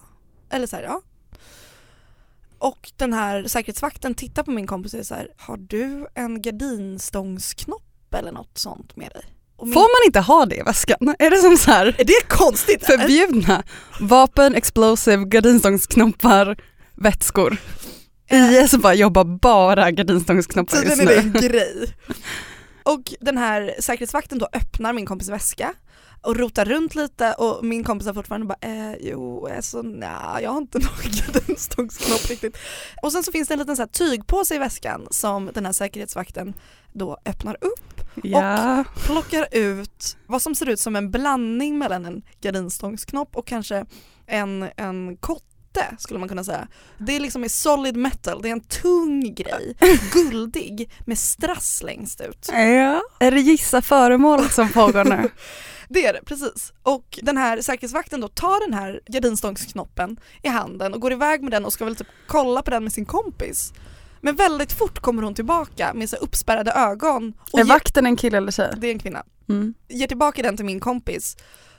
[0.50, 1.02] Eller så här, ja.
[2.60, 6.42] Och den här säkerhetsvakten tittar på min kompis och säger så här, har du en
[6.42, 9.22] gardinstångsknopp eller något sånt med dig?
[9.62, 10.96] Min- Får man inte ha det i väskan?
[11.18, 12.86] Är det som så här Är det konstigt?
[12.86, 13.62] förbjudna
[14.00, 16.56] vapen, explosive, gardinstångsknoppar,
[16.94, 17.56] vätskor?
[18.32, 21.46] IS bara jobbar bara gardinstångsknoppar just Tydligen är det nu.
[21.46, 21.94] en grej.
[22.82, 25.74] Och den här säkerhetsvakten då öppnar min kompis väska
[26.22, 30.50] och rotar runt lite och min kompis har fortfarande bara eh, jo alltså nja, jag
[30.50, 32.56] har inte någon gardinstångsknopp riktigt.
[33.02, 35.72] Och sen så finns det en liten så här tygpåse i väskan som den här
[35.72, 36.54] säkerhetsvakten
[36.92, 38.84] då öppnar upp, Ja.
[39.06, 43.84] plockar ut vad som ser ut som en blandning mellan en gardinstångsknopp och kanske
[44.26, 45.46] en, en kotte
[45.98, 46.68] skulle man kunna säga.
[46.98, 49.76] Det är liksom i solid metal, det är en tung grej,
[50.12, 52.48] guldig med strass längst ut.
[52.52, 53.02] ja.
[53.20, 55.28] Är det gissa föremålet som pågår nu?
[55.92, 56.72] Det är det, precis.
[56.82, 61.52] Och den här säkerhetsvakten då tar den här gardinstångsknoppen i handen och går iväg med
[61.52, 63.72] den och ska väl typ kolla på den med sin kompis.
[64.20, 68.16] Men väldigt fort kommer hon tillbaka med så uppspärrade ögon och Är ger, vakten en
[68.16, 68.72] kille eller tjej?
[68.76, 69.74] det är en kvinna, Mm.
[69.88, 71.36] ger tillbaka den till min kompis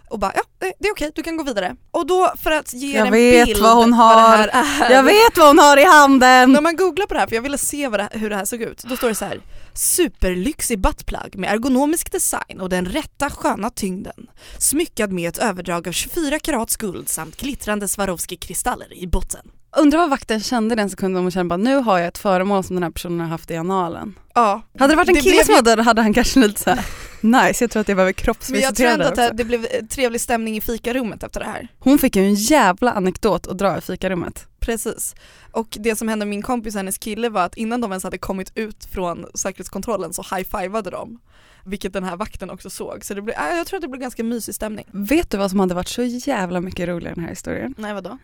[0.09, 0.41] och bara ja
[0.79, 1.75] det är okej du kan gå vidare.
[1.91, 4.47] Och då för att ge Jag en vet bild vad hon har.
[4.47, 4.91] är.
[4.91, 6.51] Jag vet vad hon har i handen!
[6.53, 8.45] När man googlar på det här, för jag ville se vad det, hur det här
[8.45, 9.41] såg ut, då står det så här
[9.73, 14.29] Superlyxig buttplug med ergonomisk design och den rätta sköna tyngden.
[14.57, 19.51] Smyckad med ett överdrag av 24 karats guld samt glittrande Swarovski-kristaller i botten.
[19.77, 22.63] Undrar vad vakten kände den sekunden om hon kände bara nu har jag ett föremål
[22.63, 24.19] som den här personen har haft i analen.
[24.33, 26.61] Ja, Hade det varit en Det kille blev som hade det hade han kanske lite
[26.61, 26.85] såhär
[27.21, 30.21] nice jag tror att jag behöver men jag tror kroppsvisitera ändå att det, blev trevlig
[30.21, 31.67] stämning i fikarummet efter det här.
[31.79, 34.47] Hon fick ju en jävla anekdot att dra i fikarummet.
[34.59, 35.15] Precis.
[35.51, 38.03] Och det som hände med min kompis och hennes kille var att innan de ens
[38.03, 41.19] hade kommit ut från säkerhetskontrollen så high-fivade de.
[41.65, 43.05] Vilket den här vakten också såg.
[43.05, 44.85] Så det blev, äh, jag tror att det blev ganska mysig stämning.
[44.91, 47.75] Vet du vad som hade varit så jävla mycket roligare i den här historien?
[47.77, 48.17] Nej vadå?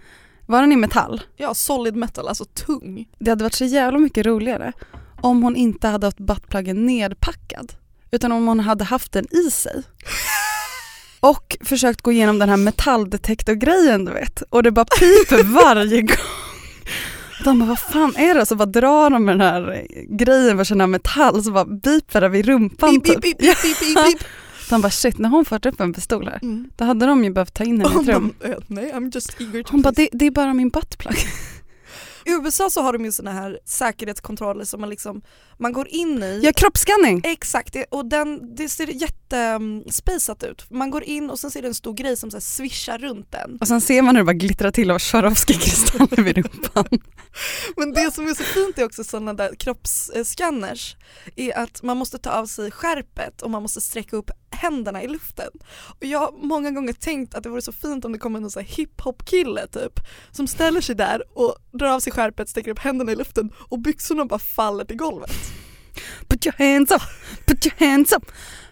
[0.49, 1.21] Var den i metall?
[1.35, 3.09] Ja, solid metal, alltså tung.
[3.19, 4.73] Det hade varit så jävla mycket roligare
[5.21, 7.73] om hon inte hade haft buttpluggen nedpackad.
[8.11, 9.83] Utan om hon hade haft den i sig.
[11.19, 14.41] Och försökt gå igenom den här metalldetektorgrejen du vet.
[14.49, 16.17] Och det bara piper varje gång.
[17.43, 18.45] De bara, vad fan är det?
[18.45, 22.29] Så bara drar de med den här grejen för sån metall så bara beepar det
[22.29, 23.39] vid rumpan Beep, beep, typ.
[23.39, 24.27] beep, beep, beep, beep.
[24.69, 26.69] De bara shit, när hon fört upp en pistol här, Mm.
[26.75, 28.33] då hade de ju behövt ta in henne i ett rum.
[28.39, 30.69] bara, eh, nej I'm just eager to Hon bara, please." det, det är bara min
[30.69, 31.15] buttplug.
[32.25, 35.21] I USA så har de ju såna här säkerhetskontroller som man liksom,
[35.57, 37.21] man går in i Gör kroppsskanning.
[37.23, 40.65] Exakt, och den, det ser jättespejsat ut.
[40.69, 43.31] Man går in och sen ser det en stor grej som så här svischar runt
[43.31, 43.57] den.
[43.61, 46.85] Och sen ser man hur det bara glittrar till av Swarovski-kristaller vid rumpan.
[47.75, 50.95] Men det som är så fint är också sådana där kroppsskanners
[51.35, 55.07] är att man måste ta av sig skärpet och man måste sträcka upp händerna i
[55.07, 55.49] luften.
[55.99, 58.51] Och jag har många gånger tänkt att det vore så fint om det kommer någon
[58.51, 59.99] så här hiphop kille typ
[60.31, 63.79] som ställer sig där och drar av sig skärpet, sträcker upp händerna i luften och
[63.79, 65.46] byxorna bara faller till golvet.
[66.27, 67.01] Put your hands up,
[67.45, 68.31] put your hands up.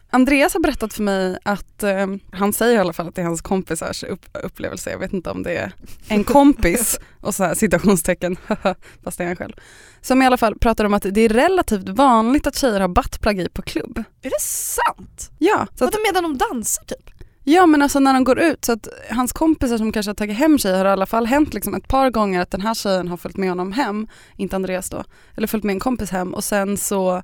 [0.10, 3.26] Andreas har berättat för mig att, eh, han säger i alla fall att det är
[3.26, 5.72] hans kompisars upp, upplevelse, jag vet inte om det är
[6.08, 8.38] en kompis och så här citationstecken,
[9.04, 9.54] fast det är han själv.
[10.02, 13.40] Som i alla fall pratar om att det är relativt vanligt att tjejer har buttplug
[13.40, 14.04] i på klubb.
[14.22, 15.32] Är det sant?
[15.38, 17.15] Ja, så att, Vadå medan de dansar typ?
[17.46, 20.38] Ja men alltså när de går ut så att hans kompisar som kanske har tagit
[20.38, 23.08] hem tjejer har i alla fall hänt liksom ett par gånger att den här tjejen
[23.08, 25.04] har följt med honom hem, inte Andreas då,
[25.38, 27.22] eller följt med en kompis hem och sen så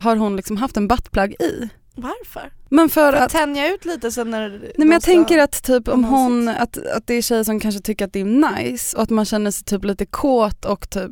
[0.00, 1.68] har hon liksom haft en buttplug i.
[1.94, 2.52] Varför?
[2.68, 5.62] Men för För att att tänja ut lite sen när Nej men jag tänker att
[5.62, 8.96] typ om hon, att, att det är tjejer som kanske tycker att det är nice
[8.96, 11.10] och att man känner sig typ lite kåt och typ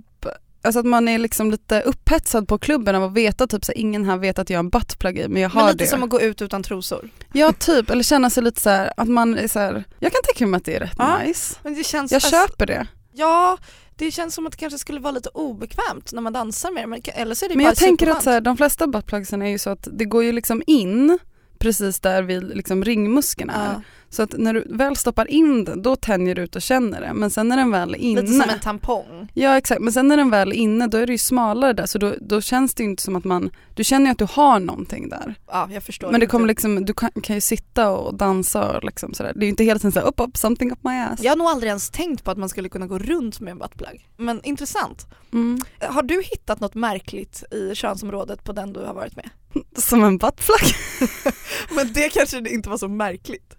[0.67, 3.79] Alltså att man är liksom lite upphetsad på klubben av att veta typ så här,
[3.81, 5.89] ingen här vet att jag har en buttplug i men jag har Men lite det.
[5.91, 7.11] som att gå ut utan trosor.
[7.33, 10.21] Ja typ, eller känna sig lite så här, att man är så här, jag kan
[10.25, 11.19] tänka mig att det är rätt Ja.
[11.19, 11.55] nice.
[11.63, 12.87] Men det känns Jag alltså- köper det.
[13.13, 13.59] Ja,
[13.97, 16.87] det känns som att det kanske skulle vara lite obekvämt när man dansar med det,
[16.87, 19.43] men eller så är det Men bara jag tänker att så här, de flesta buttplugsen
[19.43, 21.19] är ju så att det går ju liksom in
[21.59, 23.73] precis där vid liksom ringmuskeln är.
[23.73, 27.01] ja, Så att när du väl stoppar in den då tänjer du ut och känner
[27.01, 29.29] det men sen när den väl är inne Lite som en tampong.
[29.35, 31.87] Ja exakt, men sen när den väl är inne då är det ju smalare där
[31.87, 34.27] så då, då känns det ju inte som att man, du känner ju att du
[34.31, 35.35] har någonting där.
[35.47, 36.11] Ja, jag förstår.
[36.11, 39.33] Men det kommer liksom, du kan, kan ju sitta och dansa och liksom sådär.
[39.35, 41.21] Det är ju inte hela tiden såhär upp upp something up my ass.
[41.23, 43.59] Jag har nog aldrig ens tänkt på att man skulle kunna gå runt med en
[43.59, 44.09] buttplug.
[44.17, 45.07] Men intressant.
[45.33, 45.61] Mm.
[45.81, 49.31] Har du hittat något märkligt i könsområdet på den du har varit med?
[49.77, 50.75] Som en buttplug.
[51.71, 53.57] Men det kanske inte var så märkligt.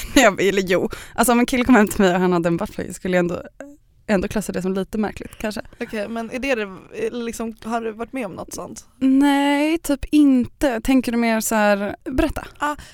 [0.14, 2.56] Jag- Eller jo, alltså om en kille kom hem till mig och han hade en
[2.56, 3.42] buttplug skulle jag ändå,
[4.06, 5.60] ändå klassa det som lite märkligt kanske.
[5.80, 8.84] Okej, men är det, liksom, har du varit med om något sånt?
[8.98, 10.80] Nej, typ inte.
[10.80, 12.46] Tänker du mer så här, berätta.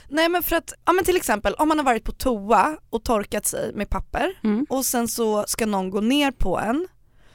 [0.09, 3.05] Nej men för att, ja men till exempel om man har varit på toa och
[3.05, 4.67] torkat sig med papper Mm.
[4.69, 6.89] och sen så ska någon gå ner på en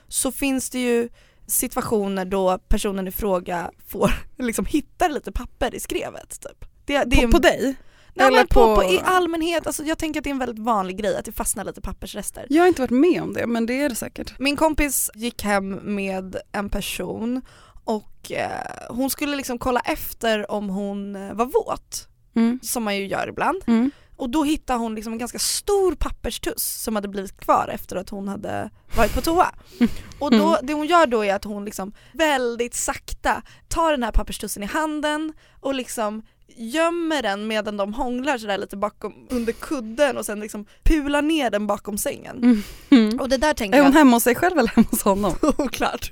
[0.08, 1.10] så finns det ju
[1.48, 6.66] situationer då personen i fråga får liksom hitta lite papper i skrevet typ.
[6.86, 7.76] Det, det är På, en- på dig?
[8.14, 10.98] Nej, eller på- på, i allmänhet, alltså jag tänker att det är en väldigt vanlig
[10.98, 12.46] grej att det fastnar lite pappersrester.
[12.50, 14.40] Jag har inte varit med om det men det är det säkert.
[14.40, 17.42] Min kompis gick hem med en person
[17.84, 18.50] och eh,
[18.90, 22.60] hon skulle liksom kolla efter om hon eh, var våt, Mm.
[22.64, 23.64] som man ju gör ibland.
[23.68, 23.92] Mm.
[24.18, 28.10] Och då hittade hon liksom en ganska stor papperstuss som hade blivit kvar efter att
[28.10, 29.48] hon hade varit på toa.
[30.20, 34.12] Och då, det hon gör då är att hon liksom väldigt sakta tar den här
[34.12, 36.22] papperstussen i handen och liksom
[36.56, 41.50] gömmer den medan de hånglar sådär lite bakom under kudden och sen liksom pular ner
[41.50, 42.64] den bakom sängen.
[42.90, 43.20] Mm.
[43.20, 45.36] Och det där tänker Är jag hon hemma hos sig själv eller hemma hos honom?
[45.58, 46.12] Oklart.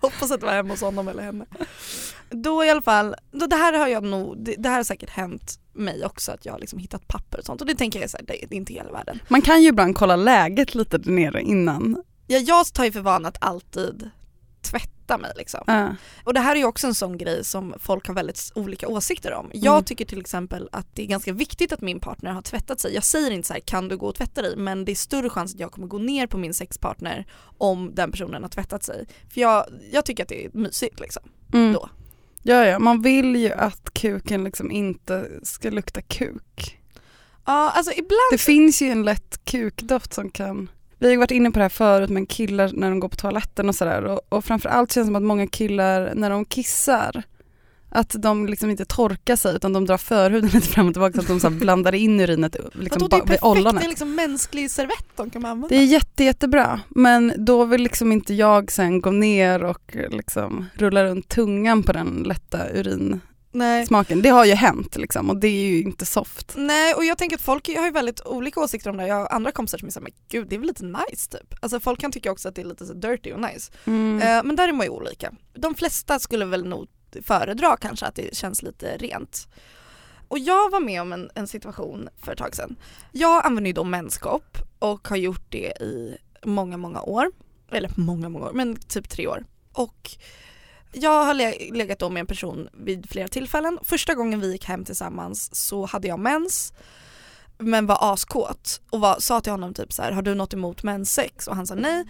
[0.00, 1.44] Hoppas att det var hemma hos honom eller henne.
[2.30, 5.10] Då i alla fall, då det här har jag nog, det, det här har säkert
[5.10, 8.10] hänt mig också att jag har liksom hittat papper och sånt och det tänker jag
[8.10, 9.20] så här, det är inte hela världen.
[9.28, 12.02] Man kan ju ibland kolla läget lite där nere innan.
[12.26, 14.10] Ja, jag tar ju för vana att alltid
[14.62, 15.60] tvätta mig liksom.
[15.66, 15.94] Ja.
[16.24, 19.32] Och det här är ju också en sån grej som folk har väldigt olika åsikter
[19.32, 19.50] om.
[19.54, 19.84] Jag Mm.
[19.84, 22.94] tycker till exempel att det är ganska viktigt att min partner har tvättat sig.
[22.94, 24.56] Jag säger inte så här, kan du gå och tvätta dig?
[24.56, 27.26] Men det är större chans att jag kommer gå ner på min sexpartner
[27.58, 29.06] om den personen har tvättat sig.
[29.34, 31.22] För jag, jag tycker att det är mysigt liksom.
[31.52, 31.72] Mm.
[31.72, 31.88] Då.
[32.42, 36.76] Ja, ja, man vill ju att kuken liksom inte ska lukta kuk.
[37.46, 40.70] Ja, alltså ibland Det finns ju en lätt kukdoft som kan
[41.00, 43.16] vi har ju varit inne på det här förut men killar när de går på
[43.16, 47.22] toaletten och sådär och, och framförallt känns det som att många killar när de kissar
[47.88, 51.20] att de liksom inte torkar sig utan de drar förhuden lite fram och tillbaka så
[51.20, 54.70] att de så blandar in urinet liksom Vadå, det är perfekt, det är liksom mänsklig
[54.70, 55.68] servett de kan använda.
[55.68, 60.66] Det är jätte, jättebra men då vill liksom inte jag sen gå ner och liksom
[60.74, 63.20] rulla runt tungan på den lätta urinsmaken.
[63.52, 63.86] Nej.
[64.08, 66.54] Det har ju hänt liksom och det är ju inte soft.
[66.56, 69.06] Nej och jag tänker att folk har ju väldigt olika åsikter om det.
[69.06, 71.54] Jag har andra kompisar som är såhär, men gud det är väl lite nice typ.
[71.60, 73.72] Alltså folk kan tycka också att det är lite så dirty och nice.
[73.84, 74.22] Mm.
[74.22, 75.32] Eh, men där är man ju olika.
[75.54, 76.88] De flesta skulle väl nog
[77.22, 79.48] föredra kanske att det känns lite rent.
[80.28, 82.76] Och jag var med om en, en situation för ett tag sedan.
[83.12, 87.32] Jag använder ju då menskopp och har gjort det i många, många år.
[87.70, 89.44] Eller många, många år, men typ tre år.
[89.72, 90.10] Och
[90.92, 93.78] jag har le- legat då med en person vid flera tillfällen.
[93.82, 96.72] Första gången vi gick hem tillsammans så hade jag mens
[97.58, 100.82] men var askåt och var, sa till honom typ så här: har du något emot
[100.82, 101.46] menssex?
[101.48, 102.04] Och han sa nej.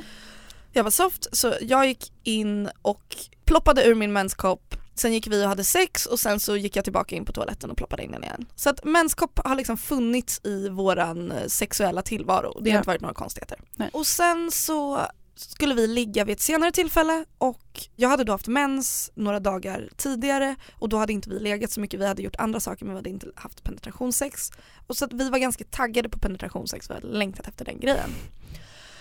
[0.72, 5.44] Jag var soft så jag gick in och ploppade ur min menskopp Sen gick vi
[5.44, 8.10] och hade sex och sen så gick jag tillbaka in på toaletten och ploppade in
[8.12, 8.46] den igen.
[8.56, 12.60] Så att menskopp har liksom funnits i våran eh, sexuella tillvaro.
[12.60, 12.78] Det har Ja.
[12.80, 13.58] inte varit några konstigheter.
[13.76, 13.90] Nej.
[13.92, 15.00] Och sen så
[15.40, 19.88] skulle vi ligga vid ett senare tillfälle och jag hade då haft mens några dagar
[19.96, 22.94] tidigare och då hade inte vi legat så mycket, vi hade gjort andra saker men
[22.94, 24.52] vi hade inte haft penetrationssex.
[24.86, 28.10] Och så att vi var ganska taggade på penetrationssex, vi hade längtat efter den grejen.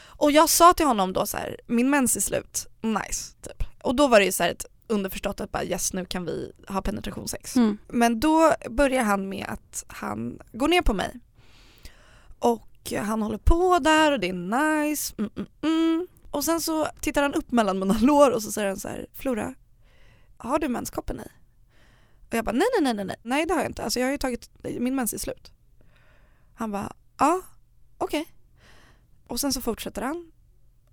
[0.06, 3.64] Och jag sa till honom då så här, min mens är slut, nice typ.
[3.84, 6.52] Och då var det ju så här ett underförstått att bara yes nu kan vi
[6.68, 7.56] ha penetrationssex.
[7.56, 7.78] Mm.
[7.88, 11.20] Men då börjar han med att han går ner på mig.
[12.40, 15.14] Och han håller på där och det är nice.
[15.18, 16.08] Mm, mm, mm.
[16.32, 19.08] Och sen så tittar han upp mellan mina lår och så säger han så här,
[19.14, 19.56] Flora,
[20.38, 21.28] har du menskoppen i?
[22.30, 23.84] Och jag bara nej nej nej nej nej, det har jag inte.
[23.84, 25.52] Alltså jag har ju tagit, min mens är slut.
[26.54, 27.42] Han bara ja,
[27.98, 28.28] okej.
[29.28, 30.32] Och sen så fortsätter han.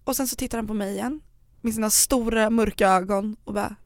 [0.04, 1.20] Och sen så tittar han på mig igen
[1.60, 3.76] med sina stora mörka ögon och bara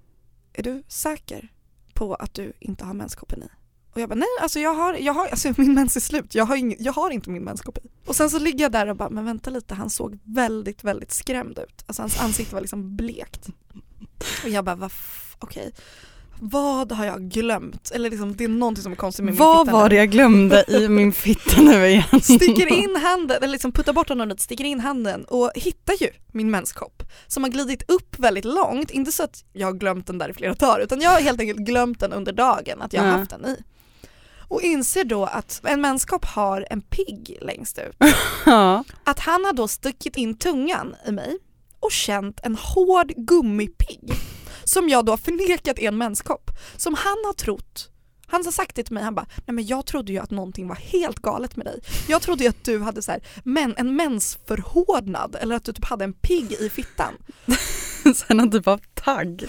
[0.52, 1.52] är du säker
[1.94, 3.48] på att du inte har menskoppen i?
[3.92, 6.44] Och jag bara nej alltså jag har, jag har alltså min mens är slut, jag
[6.44, 7.88] har, ing, jag har inte min menskopp i.
[8.07, 11.12] Och sen så ligger jag där och bara men vänta lite han såg väldigt väldigt
[11.12, 11.85] skrämd ut.
[11.87, 13.48] Alltså hans ansikte var liksom blekt.
[14.44, 14.92] Och jag bara vad
[15.38, 15.72] okej.
[16.42, 17.90] Vad har jag glömt?
[17.90, 19.88] Eller liksom det är någonting som är konstigt med min Vad fitta var nu.
[19.88, 22.20] det jag glömde i min fitta nu igen?
[22.22, 26.09] sticker in handen, eller liksom puttar bort honom lite, sticker in handen och hittar ju
[26.33, 30.18] min menskopp som har glidit upp väldigt långt, inte så att jag har glömt den
[30.18, 33.03] där i flera dagar utan jag har helt enkelt glömt den under dagen att jag
[33.03, 33.57] har haft den i.
[34.50, 37.96] Och inser då att en menskopp har en pigg längst ut.
[38.46, 38.84] Ja.
[39.04, 41.38] Att han har då stuckit in tungan i mig
[41.80, 44.12] och känt en hård gummipigg
[44.64, 46.50] som jag då har förnekat är en menskopp.
[46.76, 47.90] Som han har trott
[48.30, 50.68] han har sagt det till mig, han bara nej men jag trodde ju att någonting
[50.68, 51.80] var helt galet med dig.
[52.08, 55.84] Jag trodde ju att du hade så här, men, en mensförhårdnad eller att du typ
[55.84, 57.14] hade en pigg i fittan.
[58.14, 59.44] Sen någon typ av tagg.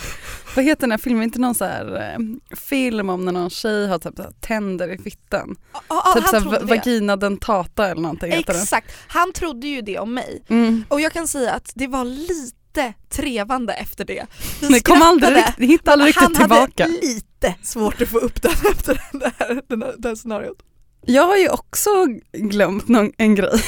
[0.56, 1.24] Vad heter den här filmen?
[1.24, 2.18] Inte någon så här eh,
[2.58, 5.56] film om när någon tjej har typ så här tänder i fittan.
[5.74, 8.62] Ja, ja, typ så här vagina dentata eller någonting heter den.
[8.62, 10.44] Exakt, han trodde ju det om mig.
[10.48, 10.86] Mm.
[10.90, 12.61] Och jag kan säga att det var lite
[13.10, 14.26] trevande efter det.
[14.62, 16.84] Vi Det kom aldrig riktigt, hittade aldrig han riktigt tillbaka.
[16.84, 20.58] hade lite svårt att få upp den efter det här, den här, det här scenariot.
[21.06, 21.90] Jag har ju också
[22.34, 23.62] glömt någon, en grej.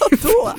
[0.00, 0.52] Vadå?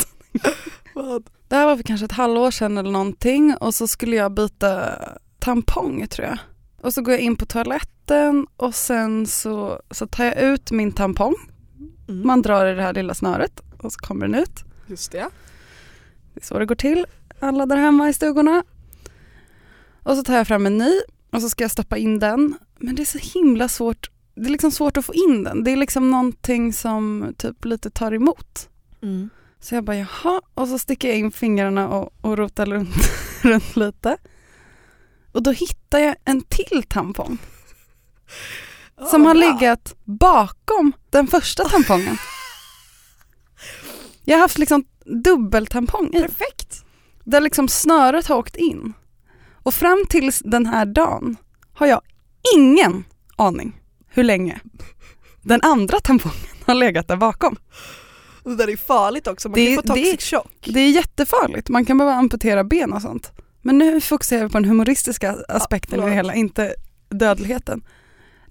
[0.94, 1.30] Vad?
[1.48, 4.94] Det här var för kanske ett halvår sedan eller någonting och så skulle jag byta
[5.40, 6.38] tampong tror jag.
[6.82, 10.92] Och så går jag in på toaletten och sen så, så tar jag ut min
[10.92, 11.36] tampong.
[12.10, 12.28] Mm.
[12.28, 14.64] Man drar i det här lilla snöret och så kommer den ut.
[14.88, 15.30] Just det.
[16.34, 17.06] Det är så det går till,
[17.42, 18.64] alla där hemma i stugorna.
[20.04, 20.92] Och så tar jag fram en ny
[21.32, 22.58] och så ska jag stoppa in den.
[22.80, 25.64] Men det är så himla svårt, det är liksom svårt att få in den.
[25.64, 28.70] Det är liksom någonting som typ lite tar emot.
[29.02, 29.30] Mm.
[29.60, 32.96] Så jag bara jaha, och så sticker jag in fingrarna och, och rotar runt,
[33.42, 34.18] runt lite.
[35.32, 37.38] Och då hittar jag en till tampong
[39.10, 42.18] som har legat bakom den första tampongen.
[44.24, 44.86] Jag har haft liksom
[45.24, 46.22] dubbeltampong i.
[46.22, 46.86] Perfekt.
[47.30, 48.94] Där liksom snöret har åkt in.
[49.64, 51.36] Och fram tills den här dagen
[51.74, 52.02] har jag
[52.56, 53.04] ingen
[53.36, 54.60] aning hur länge
[55.42, 57.56] den andra tampongen har legat där bakom.
[58.44, 60.52] Det där är farligt också, man Det- kan få toxic det- chock.
[60.66, 63.32] Det är jättefarligt, man kan behöva amputera ben och sånt.
[63.62, 66.10] Men nu fokuserar vi på den humoristiska aspekten i förlåt.
[66.10, 66.74] det hela, inte
[67.10, 67.82] dödligheten.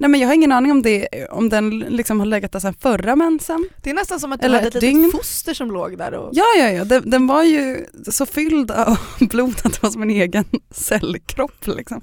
[0.00, 2.74] Nej men jag har ingen aning om, det, om den liksom har legat där sedan
[2.74, 3.68] förra mensen.
[3.82, 5.10] Det är nästan som att du Eller hade ett ett litet dygn.
[5.12, 6.30] foster som låg där och...
[6.32, 10.02] Ja, ja, ja, den, den var ju så fylld av blod att det var som
[10.02, 12.02] en egen cellkropp liksom.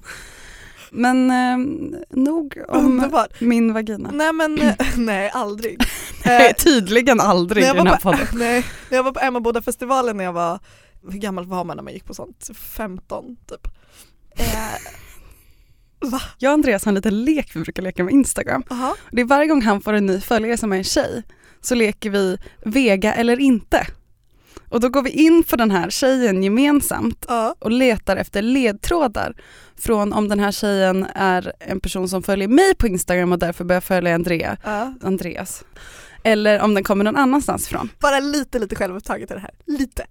[0.91, 1.57] Men eh,
[2.17, 3.41] nog om Underbart.
[3.41, 4.09] min vagina.
[4.13, 5.77] Nej men, eh, nej aldrig.
[6.25, 8.27] Nej, Eh, tydligen aldrig i den här var på, podden.
[8.33, 10.59] nej, när jag var på Emmaboda-festivalen när jag var,
[11.11, 12.49] hur gammal var man när man gick på sånt?
[12.55, 13.67] 15 typ.
[14.37, 14.45] Eh,
[16.05, 16.21] va?
[16.37, 18.63] Jag och Andreas har en liten lek vi brukar leka med Instagram.
[18.69, 18.95] Aha.
[19.11, 21.23] Det är varje gång han får en ny följare som är en tjej
[21.61, 23.87] så leker vi vega eller inte.
[24.69, 27.55] Och då går vi in på den här tjejen gemensamt Ja.
[27.59, 29.35] och letar efter ledtrådar
[29.77, 33.63] från om den här tjejen är en person som följer mig på Instagram och därför
[33.63, 34.93] börjar följa Andrea, Ja.
[35.01, 35.63] Andreas.
[36.23, 37.89] Eller om den kommer någon annanstans ifrån.
[37.99, 39.51] Bara lite, lite självupptaget i det här.
[39.65, 40.05] Lite.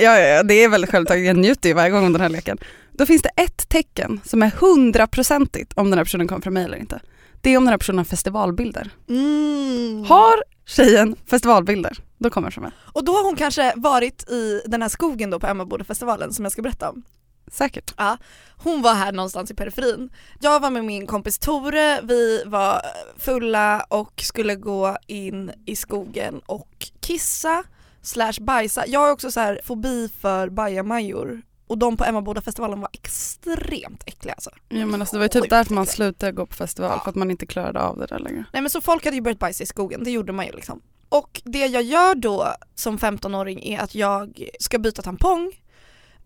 [0.00, 2.58] Ja, ja, det är väldigt självtaget, jag njuter ju varje gång av den här leken.
[2.92, 6.64] Då finns det ett tecken som är hundraprocentigt om den här personen kommer från mig
[6.64, 7.00] eller inte.
[7.40, 8.90] Det är om den här personen har festivalbilder.
[9.08, 10.04] Mm.
[10.04, 12.72] Har tjejen festivalbilder, då kommer det från mig.
[12.78, 16.52] Och då har hon kanske varit i den här skogen då på Emmabodafestivalen som jag
[16.52, 17.02] ska berätta om.
[17.50, 17.94] Säkert.
[17.96, 18.16] Ja,
[18.56, 20.10] hon var här någonstans i periferin.
[20.40, 22.82] Jag var med min kompis Tore, vi var
[23.18, 27.64] fulla och skulle gå in i skogen och kissa
[28.02, 28.86] slash bajsa.
[28.86, 34.34] Jag har också så här fobi för bajamajor och de på Emmabodafestivalen var extremt äckliga
[34.34, 34.50] alltså.
[34.68, 37.02] Ja, men alltså, det var ju typ därför man slutade gå på festival, Ja.
[37.04, 38.44] för att man inte klarade av det där längre.
[38.52, 40.80] Nej men så folk hade ju börjat bajsa i skogen, det gjorde man ju liksom.
[41.08, 45.52] Och det jag gör då som 15-åring är att jag ska byta tampong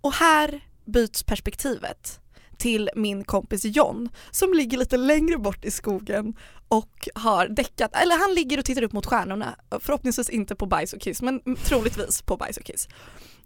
[0.00, 2.20] och här byts perspektivet
[2.58, 6.34] till min kompis John som ligger lite längre bort i skogen
[6.68, 10.92] och har däckat, eller han ligger och tittar upp mot stjärnorna, förhoppningsvis inte på bajs
[10.92, 12.88] och kiss men troligtvis på bajs och kiss.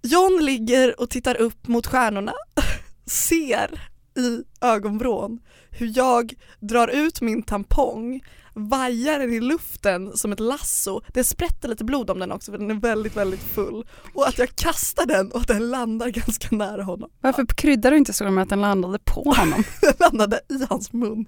[0.02, 2.32] John ligger och tittar upp mot stjärnorna,
[3.06, 3.80] ser
[4.18, 5.40] i ögonvrån
[5.70, 8.20] hur jag drar ut min tampong,
[8.58, 12.58] vajar den i luften som ett lasso, det sprätter lite blod om den också för
[12.58, 16.56] den är väldigt väldigt full och att jag kastar den och att den landar ganska
[16.56, 17.10] nära honom.
[17.20, 19.64] Varför kryddar du inte så med att den landade på honom?
[19.80, 21.24] Den landade i hans mun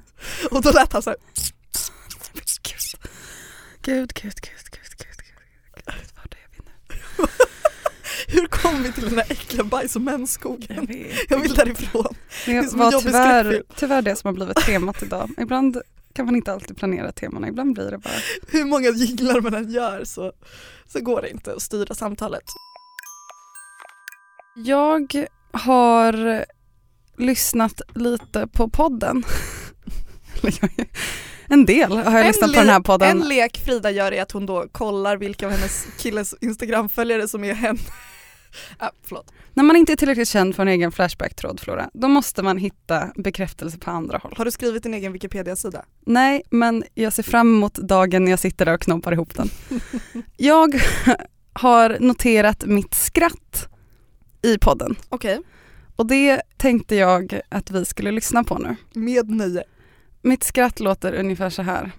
[0.51, 1.19] och då lät han så här,
[3.83, 5.25] Gud, gud, gud, gud, gud, gud,
[5.75, 5.85] gud,
[6.17, 7.27] vart är vi nu?
[8.41, 10.87] hur kom vi till den här äckliga bajs och Jag mensskogen?
[10.87, 11.31] vet.
[11.31, 12.15] Jag vill därifrån.
[12.47, 15.31] Det en var tyvärr, tyvärr det som har blivit temat idag.
[15.39, 18.15] Ibland kan man inte alltid planera temana, ibland blir det bara.
[18.49, 20.33] Hur många jinglar man än gör så,
[20.87, 22.45] så går det inte att styra samtalet.
[24.57, 26.45] Jag har
[27.17, 29.25] lyssnat lite på podden.
[31.47, 33.09] En del har jag En lyssnat på den här podden.
[33.09, 37.45] En lek Frida gör är att hon då kollar vilka av hennes killes instagramföljare som
[37.45, 37.79] är henne.
[38.79, 39.33] ah, förlåt.
[39.55, 43.13] När man inte är tillräckligt känd för en egen Flashback-tråd Flora, då måste man hitta
[43.17, 44.35] bekräftelse på andra håll.
[44.37, 45.85] Har du skrivit din egen Wikipedia-sida?
[46.07, 49.51] Nej, men jag ser fram emot dagen när jag sitter där och knoppar ihop den.
[50.37, 50.81] Jag
[51.53, 53.69] har noterat mitt skratt
[54.43, 55.41] i podden Okej,
[55.97, 58.77] och det tänkte jag att vi skulle lyssna på nu.
[58.93, 59.65] med nöje.
[60.23, 61.93] Mitt skratt låter ungefär så här.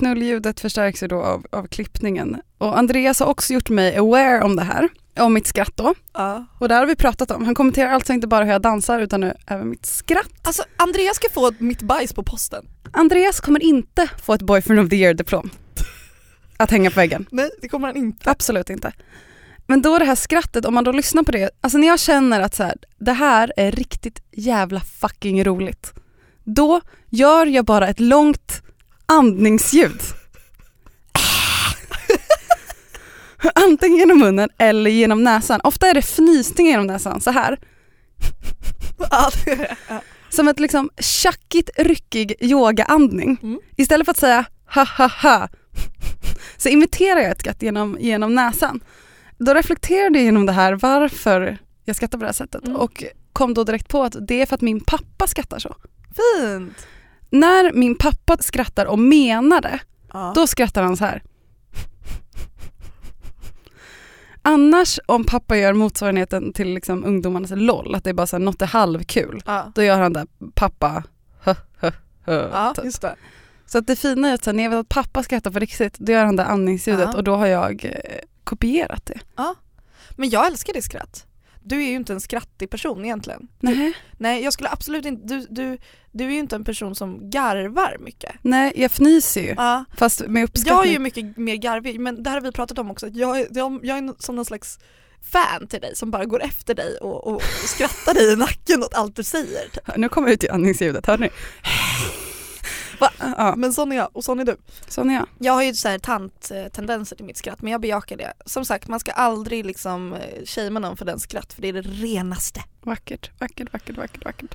[0.00, 2.42] Knullljudet förstärks ju då av, av klippningen.
[2.58, 4.88] Och Andreas har också gjort mig aware om det här,
[5.18, 5.94] om mitt skratt då.
[6.14, 6.46] Ja.
[6.58, 7.44] Och det här har vi pratat om.
[7.44, 10.30] Han kommenterar alltså inte bara hur jag dansar utan nu även mitt skratt.
[10.42, 12.64] Alltså Andreas ska få mitt bajs på posten.
[12.92, 15.50] Andreas kommer inte få ett boyfriend of the year diplom
[16.56, 17.26] att hänga på väggen.
[17.30, 18.30] Nej det kommer han inte.
[18.30, 18.92] Absolut inte.
[19.66, 22.40] Men då det här skrattet, om man då lyssnar på det, alltså när jag känner
[22.40, 25.92] att så här, det här är riktigt jävla fucking roligt,
[26.44, 28.62] då gör jag bara ett långt
[29.10, 30.00] andningsljud.
[33.54, 35.60] Antingen genom munnen eller genom näsan.
[35.64, 37.58] Ofta är det fnysningar genom näsan, så här.
[40.30, 43.38] Som ett liksom tjackigt, ryckig yogaandning.
[43.42, 43.60] Mm.
[43.76, 44.44] Istället för att säga
[44.74, 45.48] ha ha ha
[46.56, 48.80] så imiterar jag ett skratt genom, genom näsan.
[49.38, 52.76] Då reflekterade jag genom det här varför jag skrattar på det här sättet Mm.
[52.76, 55.76] och kom då direkt på att det är för att min pappa skrattar så.
[56.16, 56.86] Fint!
[57.30, 59.78] När min pappa skrattar och menar det,
[60.12, 60.32] Ja.
[60.34, 61.22] då skrattar han så här.
[64.42, 68.44] Annars om pappa gör motsvarigheten till liksom ungdomarnas LOL, att det är bara så här,
[68.44, 69.72] något är halvkul, Ja.
[69.74, 71.02] då gör han där pappa
[71.42, 71.90] hö, hö,
[72.24, 72.84] hö, Ja, typ.
[72.84, 73.14] just det.
[73.66, 75.58] Så att det fina är att så här, när jag vet att pappa skrattar på
[75.58, 77.16] riktigt, då gör han det andningsljudet Ja.
[77.16, 79.20] och då har jag eh, kopierat det.
[80.16, 81.26] Men jag älskar ditt skratt.
[81.62, 83.48] Du är ju inte en skrattig person egentligen.
[83.60, 83.92] Nej.
[84.18, 85.78] Nej jag skulle absolut inte, du, du,
[86.12, 88.32] du är ju inte en person som garvar mycket.
[88.42, 89.54] Nej, jag fnyser ju.
[89.56, 89.84] Ja.
[89.96, 90.76] Fast med uppskattning.
[90.76, 93.40] Jag är ju mycket mer garvig, men det här har vi pratat om också, jag,
[93.40, 94.78] är- jag, jag är som någon slags
[95.32, 98.94] fan till dig som bara går efter dig och, och skrattar dig i nacken åt
[98.94, 99.68] allt du säger.
[99.72, 99.96] Typ.
[99.96, 101.28] Nu kommer ut i andningsljudet, hör ni?
[103.00, 103.10] Va?
[103.18, 104.56] Ja, Men sån är jag och sån är du.
[104.88, 105.26] sån är jag.
[105.38, 108.32] Jag har ju så här tant-tendenser till mitt skratt men jag bejakar det.
[108.46, 111.72] Som sagt man ska aldrig liksom eh, shamea någon för den skratt för det är
[111.72, 112.60] det renaste.
[112.82, 114.54] Vackert, vackert, vackert, vackert, vackert.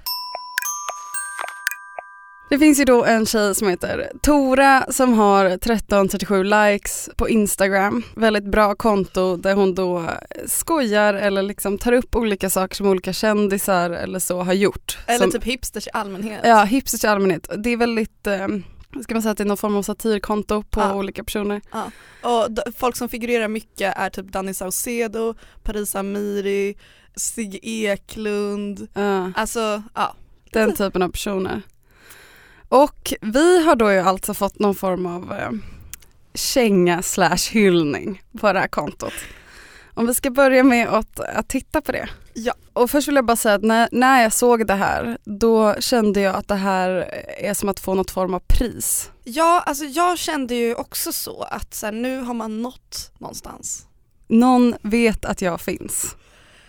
[2.49, 8.03] Det finns ju då en tjej som heter Tora som har 1337 likes på Instagram.
[8.15, 10.09] Väldigt bra konto där hon då
[10.45, 14.97] skojar eller liksom tar upp olika saker som olika kändisar eller så har gjort.
[15.07, 16.41] Eller som, typ hipsters i allmänhet.
[16.43, 17.49] Ja, hipsters i allmänhet.
[17.57, 18.47] Det är väldigt, eh,
[19.03, 20.93] ska man säga att det är någon form av satirkonto på Ja.
[20.95, 21.61] olika personer.
[22.23, 25.33] Och d- folk som figurerar mycket är typ Danny Saucedo,
[25.63, 26.75] Paris Amiri,
[27.15, 28.87] Stig Eklund.
[28.93, 29.31] Ja.
[29.35, 30.15] Alltså ja.
[30.51, 31.61] Den typen av personer.
[32.75, 35.49] Och vi har då ju alltså fått någon form av eh,
[36.33, 39.13] känga slash hyllning på det här kontot.
[39.93, 42.09] Om vi ska börja med att, att titta på det.
[42.33, 42.53] Ja.
[42.73, 46.21] Och först vill jag bara säga att när, när jag såg det här då kände
[46.21, 46.89] jag att det här
[47.37, 49.11] är som att få något form av pris.
[49.23, 53.87] Ja alltså jag kände ju också så att så här, nu har man nått någonstans.
[54.27, 56.15] Någon vet att jag finns.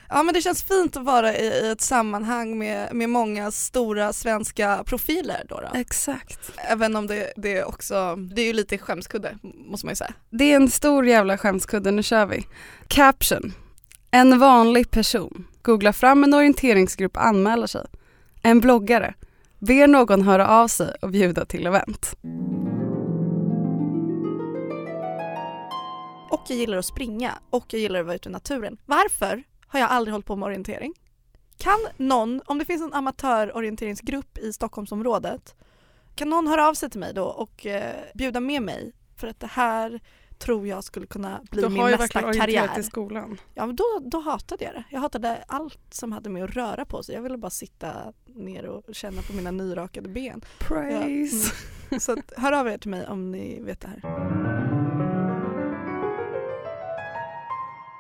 [0.09, 4.13] Ja men det känns fint att vara i, i ett sammanhang med, med många stora
[4.13, 5.61] svenska profiler då.
[5.61, 5.79] då.
[5.79, 6.51] Exakt.
[6.57, 10.13] Även om det, det är också, det är ju lite skämskudde måste man ju säga.
[10.31, 12.47] Det är en stor jävla skämskudde, nu kör vi.
[12.89, 13.53] Caption.
[14.11, 17.87] En vanlig person googlar fram en orienteringsgrupp och anmäler sig.
[18.43, 19.15] En bloggare
[19.59, 22.17] ber någon höra av sig och bjuda till event.
[26.31, 28.77] Och jag gillar att springa och jag gillar att vara ute i naturen.
[28.87, 29.43] Varför
[29.77, 30.95] har jag aldrig hållit på med orientering?
[31.59, 35.55] Kan någon, om det finns en amatörorienteringsgrupp i Stockholmsområdet,
[36.15, 38.93] kan någon höra av sig till mig då och eh, bjuda med mig?
[39.17, 40.01] För att det här
[40.39, 42.79] tror jag skulle kunna bli min nästa karriär.
[42.79, 43.41] i skolan.
[43.55, 44.85] Ja men då, då hatade jag det.
[44.91, 47.15] Jag hatade allt som hade med att röra på sig.
[47.15, 50.45] Jag ville bara sitta ner och känna på mina nyrakade ben.
[50.59, 51.53] Praise.
[52.01, 54.76] Så att, hör av er till mig om ni vet det här.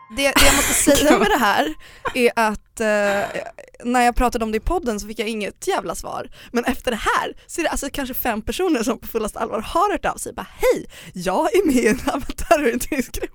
[0.08, 1.74] Det, det jag måste säga med det här
[2.14, 3.40] är att eh,
[3.84, 6.30] när jag pratade om det i podden så fick jag inget jävla svar.
[6.52, 9.60] Men efter det här så är det alltså kanske fem personer som på fullaste allvar
[9.60, 10.32] har hört av sig.
[10.32, 13.32] Bara hej, jag är med i en amatörorienteringsgrupp.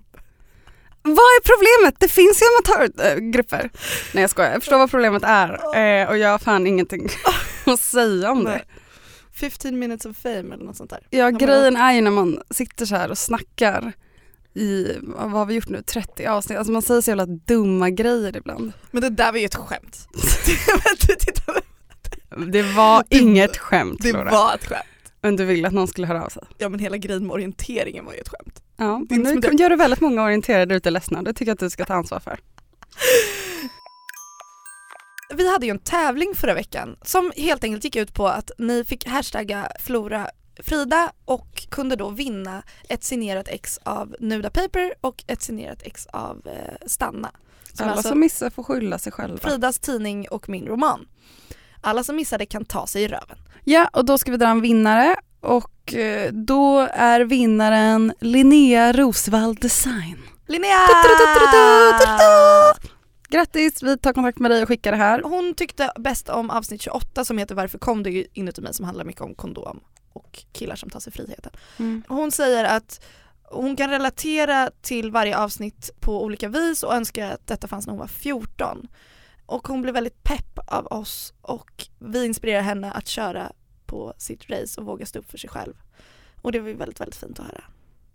[1.03, 1.99] Vad är problemet?
[1.99, 3.69] Det finns ju amatörgrupper.
[4.13, 7.09] Nej jag skojar, jag förstår vad problemet är eh, och jag har fan ingenting
[7.65, 8.49] att säga om det.
[8.49, 8.63] Nej.
[9.33, 11.07] 15 minutes of fame eller något sånt där.
[11.09, 13.93] Ja grejen är ju när man sitter så här och snackar
[14.55, 18.37] i, vad har vi gjort nu, 30 avsnitt, alltså man säger så jävla dumma grejer
[18.37, 18.71] ibland.
[18.91, 20.07] Men det där var ju ett skämt.
[22.51, 24.31] Det var inget skämt det Flora.
[24.31, 24.83] var ett skämt.
[25.21, 26.43] Men du ville att någon skulle höra av sig.
[26.57, 28.61] Ja men hela grejen med orienteringen var ju ett skämt.
[28.77, 31.59] Ja, men nu det- gör du väldigt många orienterade ute ledsna, det tycker jag att
[31.59, 32.39] du ska ta ansvar för.
[35.35, 38.83] Vi hade ju en tävling förra veckan som helt enkelt gick ut på att ni
[38.85, 40.27] fick hashtagga Flora
[40.63, 46.07] Frida och kunde då vinna ett signerat ex av Nuda Paper och ett signerat ex
[46.07, 47.31] av eh, Stanna.
[47.73, 49.37] Som Alla alltså som missar får skylla sig själva.
[49.37, 51.07] Fridas tidning och min roman.
[51.81, 53.37] Alla som missade kan ta sig i röven.
[53.63, 59.55] Ja, och då ska vi dra en vinnare och eh, då är vinnaren Linnea Rosvall
[59.55, 60.17] Design.
[60.47, 60.87] Linnea!
[63.31, 65.21] Grattis, vi tar kontakt med dig och skickar det här.
[65.21, 69.05] Hon tyckte bäst om avsnitt 28 som heter Varför kom du inuti mig som handlar
[69.05, 69.79] mycket om kondom
[70.13, 71.51] och killar som tar sig friheten.
[71.79, 72.03] Mm.
[72.07, 73.05] Hon säger att
[73.43, 77.91] hon kan relatera till varje avsnitt på olika vis och önskar att detta fanns när
[77.91, 78.87] hon var 14.
[79.45, 83.51] Och hon blev väldigt pepp av oss och vi inspirerar henne att köra
[83.85, 85.73] på sitt race och våga stå upp för sig själv.
[86.41, 87.63] Och det var ju väldigt, väldigt fint att höra.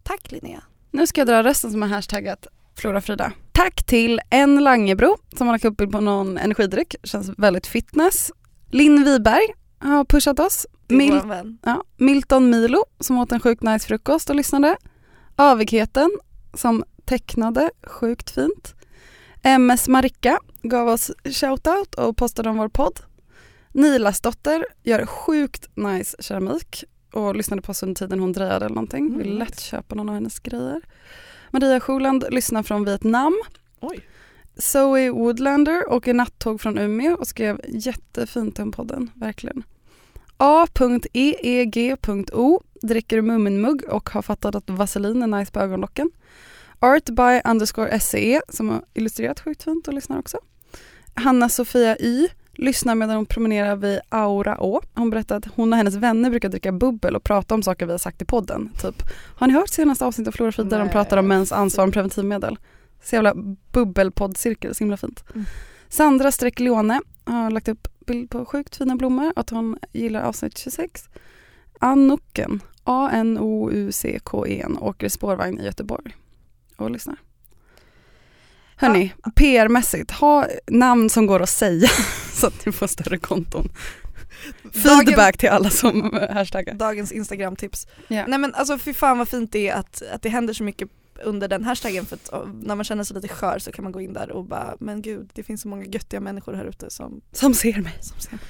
[0.03, 0.63] Tack Linnea!
[0.91, 2.47] Nu ska jag dra rösten som har hashtaggat
[2.77, 3.33] Flora Frida.
[3.53, 8.33] Tack till en Langebro som har lagt upp bild på någon energidryck, känns väldigt fitness.
[8.71, 10.67] Linn Wiberg har pushat oss.
[10.89, 14.77] Mil- ja, Milton Milo som åt en sjukt nice frukost och lyssnade.
[15.37, 16.11] Avigheten
[16.55, 18.75] som tecknade sjukt fint.
[19.43, 23.01] MS Marika gav oss shoutout och postade om vår podd.
[23.73, 28.75] Nilas dotter gör sjukt nice keramik och lyssnade på oss under tiden hon drejade eller
[28.75, 29.07] någonting.
[29.07, 29.39] Mm, Vill nice.
[29.39, 30.81] lätt köpa någon av hennes grejer.
[31.51, 33.43] Maria Sjoland lyssnar från Vietnam.
[33.81, 34.01] Oj.
[34.59, 39.63] Zoe Woodlander åker nattåg från Umeå och skrev jättefint om podden, verkligen.
[40.37, 41.81] A.eeg.o
[42.83, 46.11] dricker Muminmugg och har fattat att vaselin är nice på ögonlocken.
[46.79, 50.39] Art by underscore SCE som har illustrerat sjukt fint och lyssnar också.
[51.15, 54.81] Hanna-Sofia Y lyssnar medan hon promenerar vid Aura Å.
[54.95, 57.93] Hon berättar att hon och hennes vänner brukar dricka bubbel och prata om saker vi
[57.93, 58.71] har sagt i podden.
[58.83, 59.03] Typ,
[59.37, 61.93] har ni hört senaste avsnittet av Flora Frid där de pratar om mäns ansvar om
[61.93, 62.59] preventivmedel?
[63.03, 63.35] Så jävla
[63.73, 65.25] bubbelpoddcirkel, så himla fint.
[65.35, 65.47] Mm.
[65.89, 70.59] Sandra Streck Leone har lagt upp bild på sjukt fina blommor att hon gillar avsnitt
[70.59, 71.09] 26.
[71.81, 76.17] Annucken, A-N-O-U-C-K-E-N, åker spårvagn i Göteborg
[76.77, 77.17] och lyssnar.
[78.77, 81.89] Hörni, PR-mässigt, ha namn som går att säga
[82.33, 83.69] så att ni får större konton.
[84.73, 86.75] Feedback till alla som hashtaggar.
[86.75, 87.87] Dagens Instagram-tips.
[88.09, 88.25] Ja.
[88.27, 90.89] Nej men alltså fy fan vad fint det är att, att det händer så mycket
[91.25, 92.31] under den hashtaggen för att
[92.63, 95.03] när man känner sig lite skör så kan man gå in där och bara men
[95.03, 97.95] gud det finns så många göttiga människor här ute som, Som ser mig.
[98.01, 98.41] som ser mig.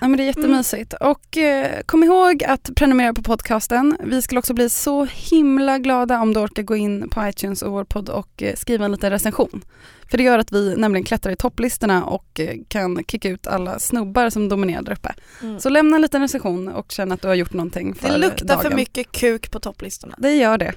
[0.00, 0.94] Ja men det är jättemysigt.
[1.00, 3.96] Och eh, kom ihåg att prenumerera på podcasten.
[4.04, 7.72] Vi skulle också bli så himla glada om du orkar gå in på iTunes och
[7.72, 9.62] vår podd och eh, skriva en liten recension.
[10.10, 13.78] För det gör att vi nämligen klättrar i topplistorna och eh, kan kicka ut alla
[13.78, 15.14] snubbar som dominerar där uppe.
[15.42, 15.60] Mm.
[15.60, 18.46] Så lämna en liten recension och känn att du har gjort någonting för Det luktar
[18.46, 18.62] dagen.
[18.62, 20.14] för mycket kuk på topplistorna.
[20.18, 20.72] Det gör det.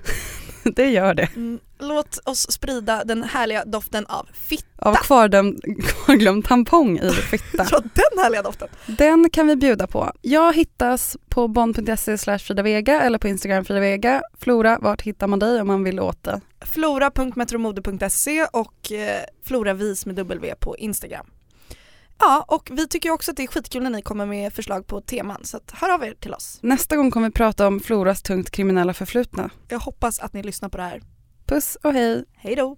[0.76, 1.30] det gör det.
[1.36, 1.60] Mm.
[1.80, 4.66] Låt oss sprida den härliga doften av fitta.
[4.76, 7.68] Av kvarglömd, kvarglömd tampong i fitta.
[7.72, 8.68] Ja den härliga doften.
[8.86, 10.12] Den kan vi bjuda på.
[10.22, 14.22] Jag hittas på bond.se slash Frida Vega eller på Instagram Frida Vega.
[14.40, 16.42] Flora, vart hittar man dig om man vill åt det?
[16.66, 21.26] Flora.metromode.se och eh, floravis med W på Instagram.
[22.26, 25.02] Ja och vi tycker också att det är skitkul när ni kommer med förslag på
[25.02, 26.60] teman så att hör av er till oss.
[26.62, 29.50] Nästa gång kommer vi prata om Floras tungt kriminella förflutna.
[29.68, 31.02] Jag hoppas att ni lyssnar på det här.
[31.46, 32.26] Puss och hej!
[32.36, 32.78] Hej då!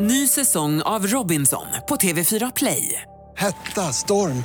[0.00, 3.02] Ny säsong av Robinson på TV4 Play.
[3.38, 4.44] Hetta, storm,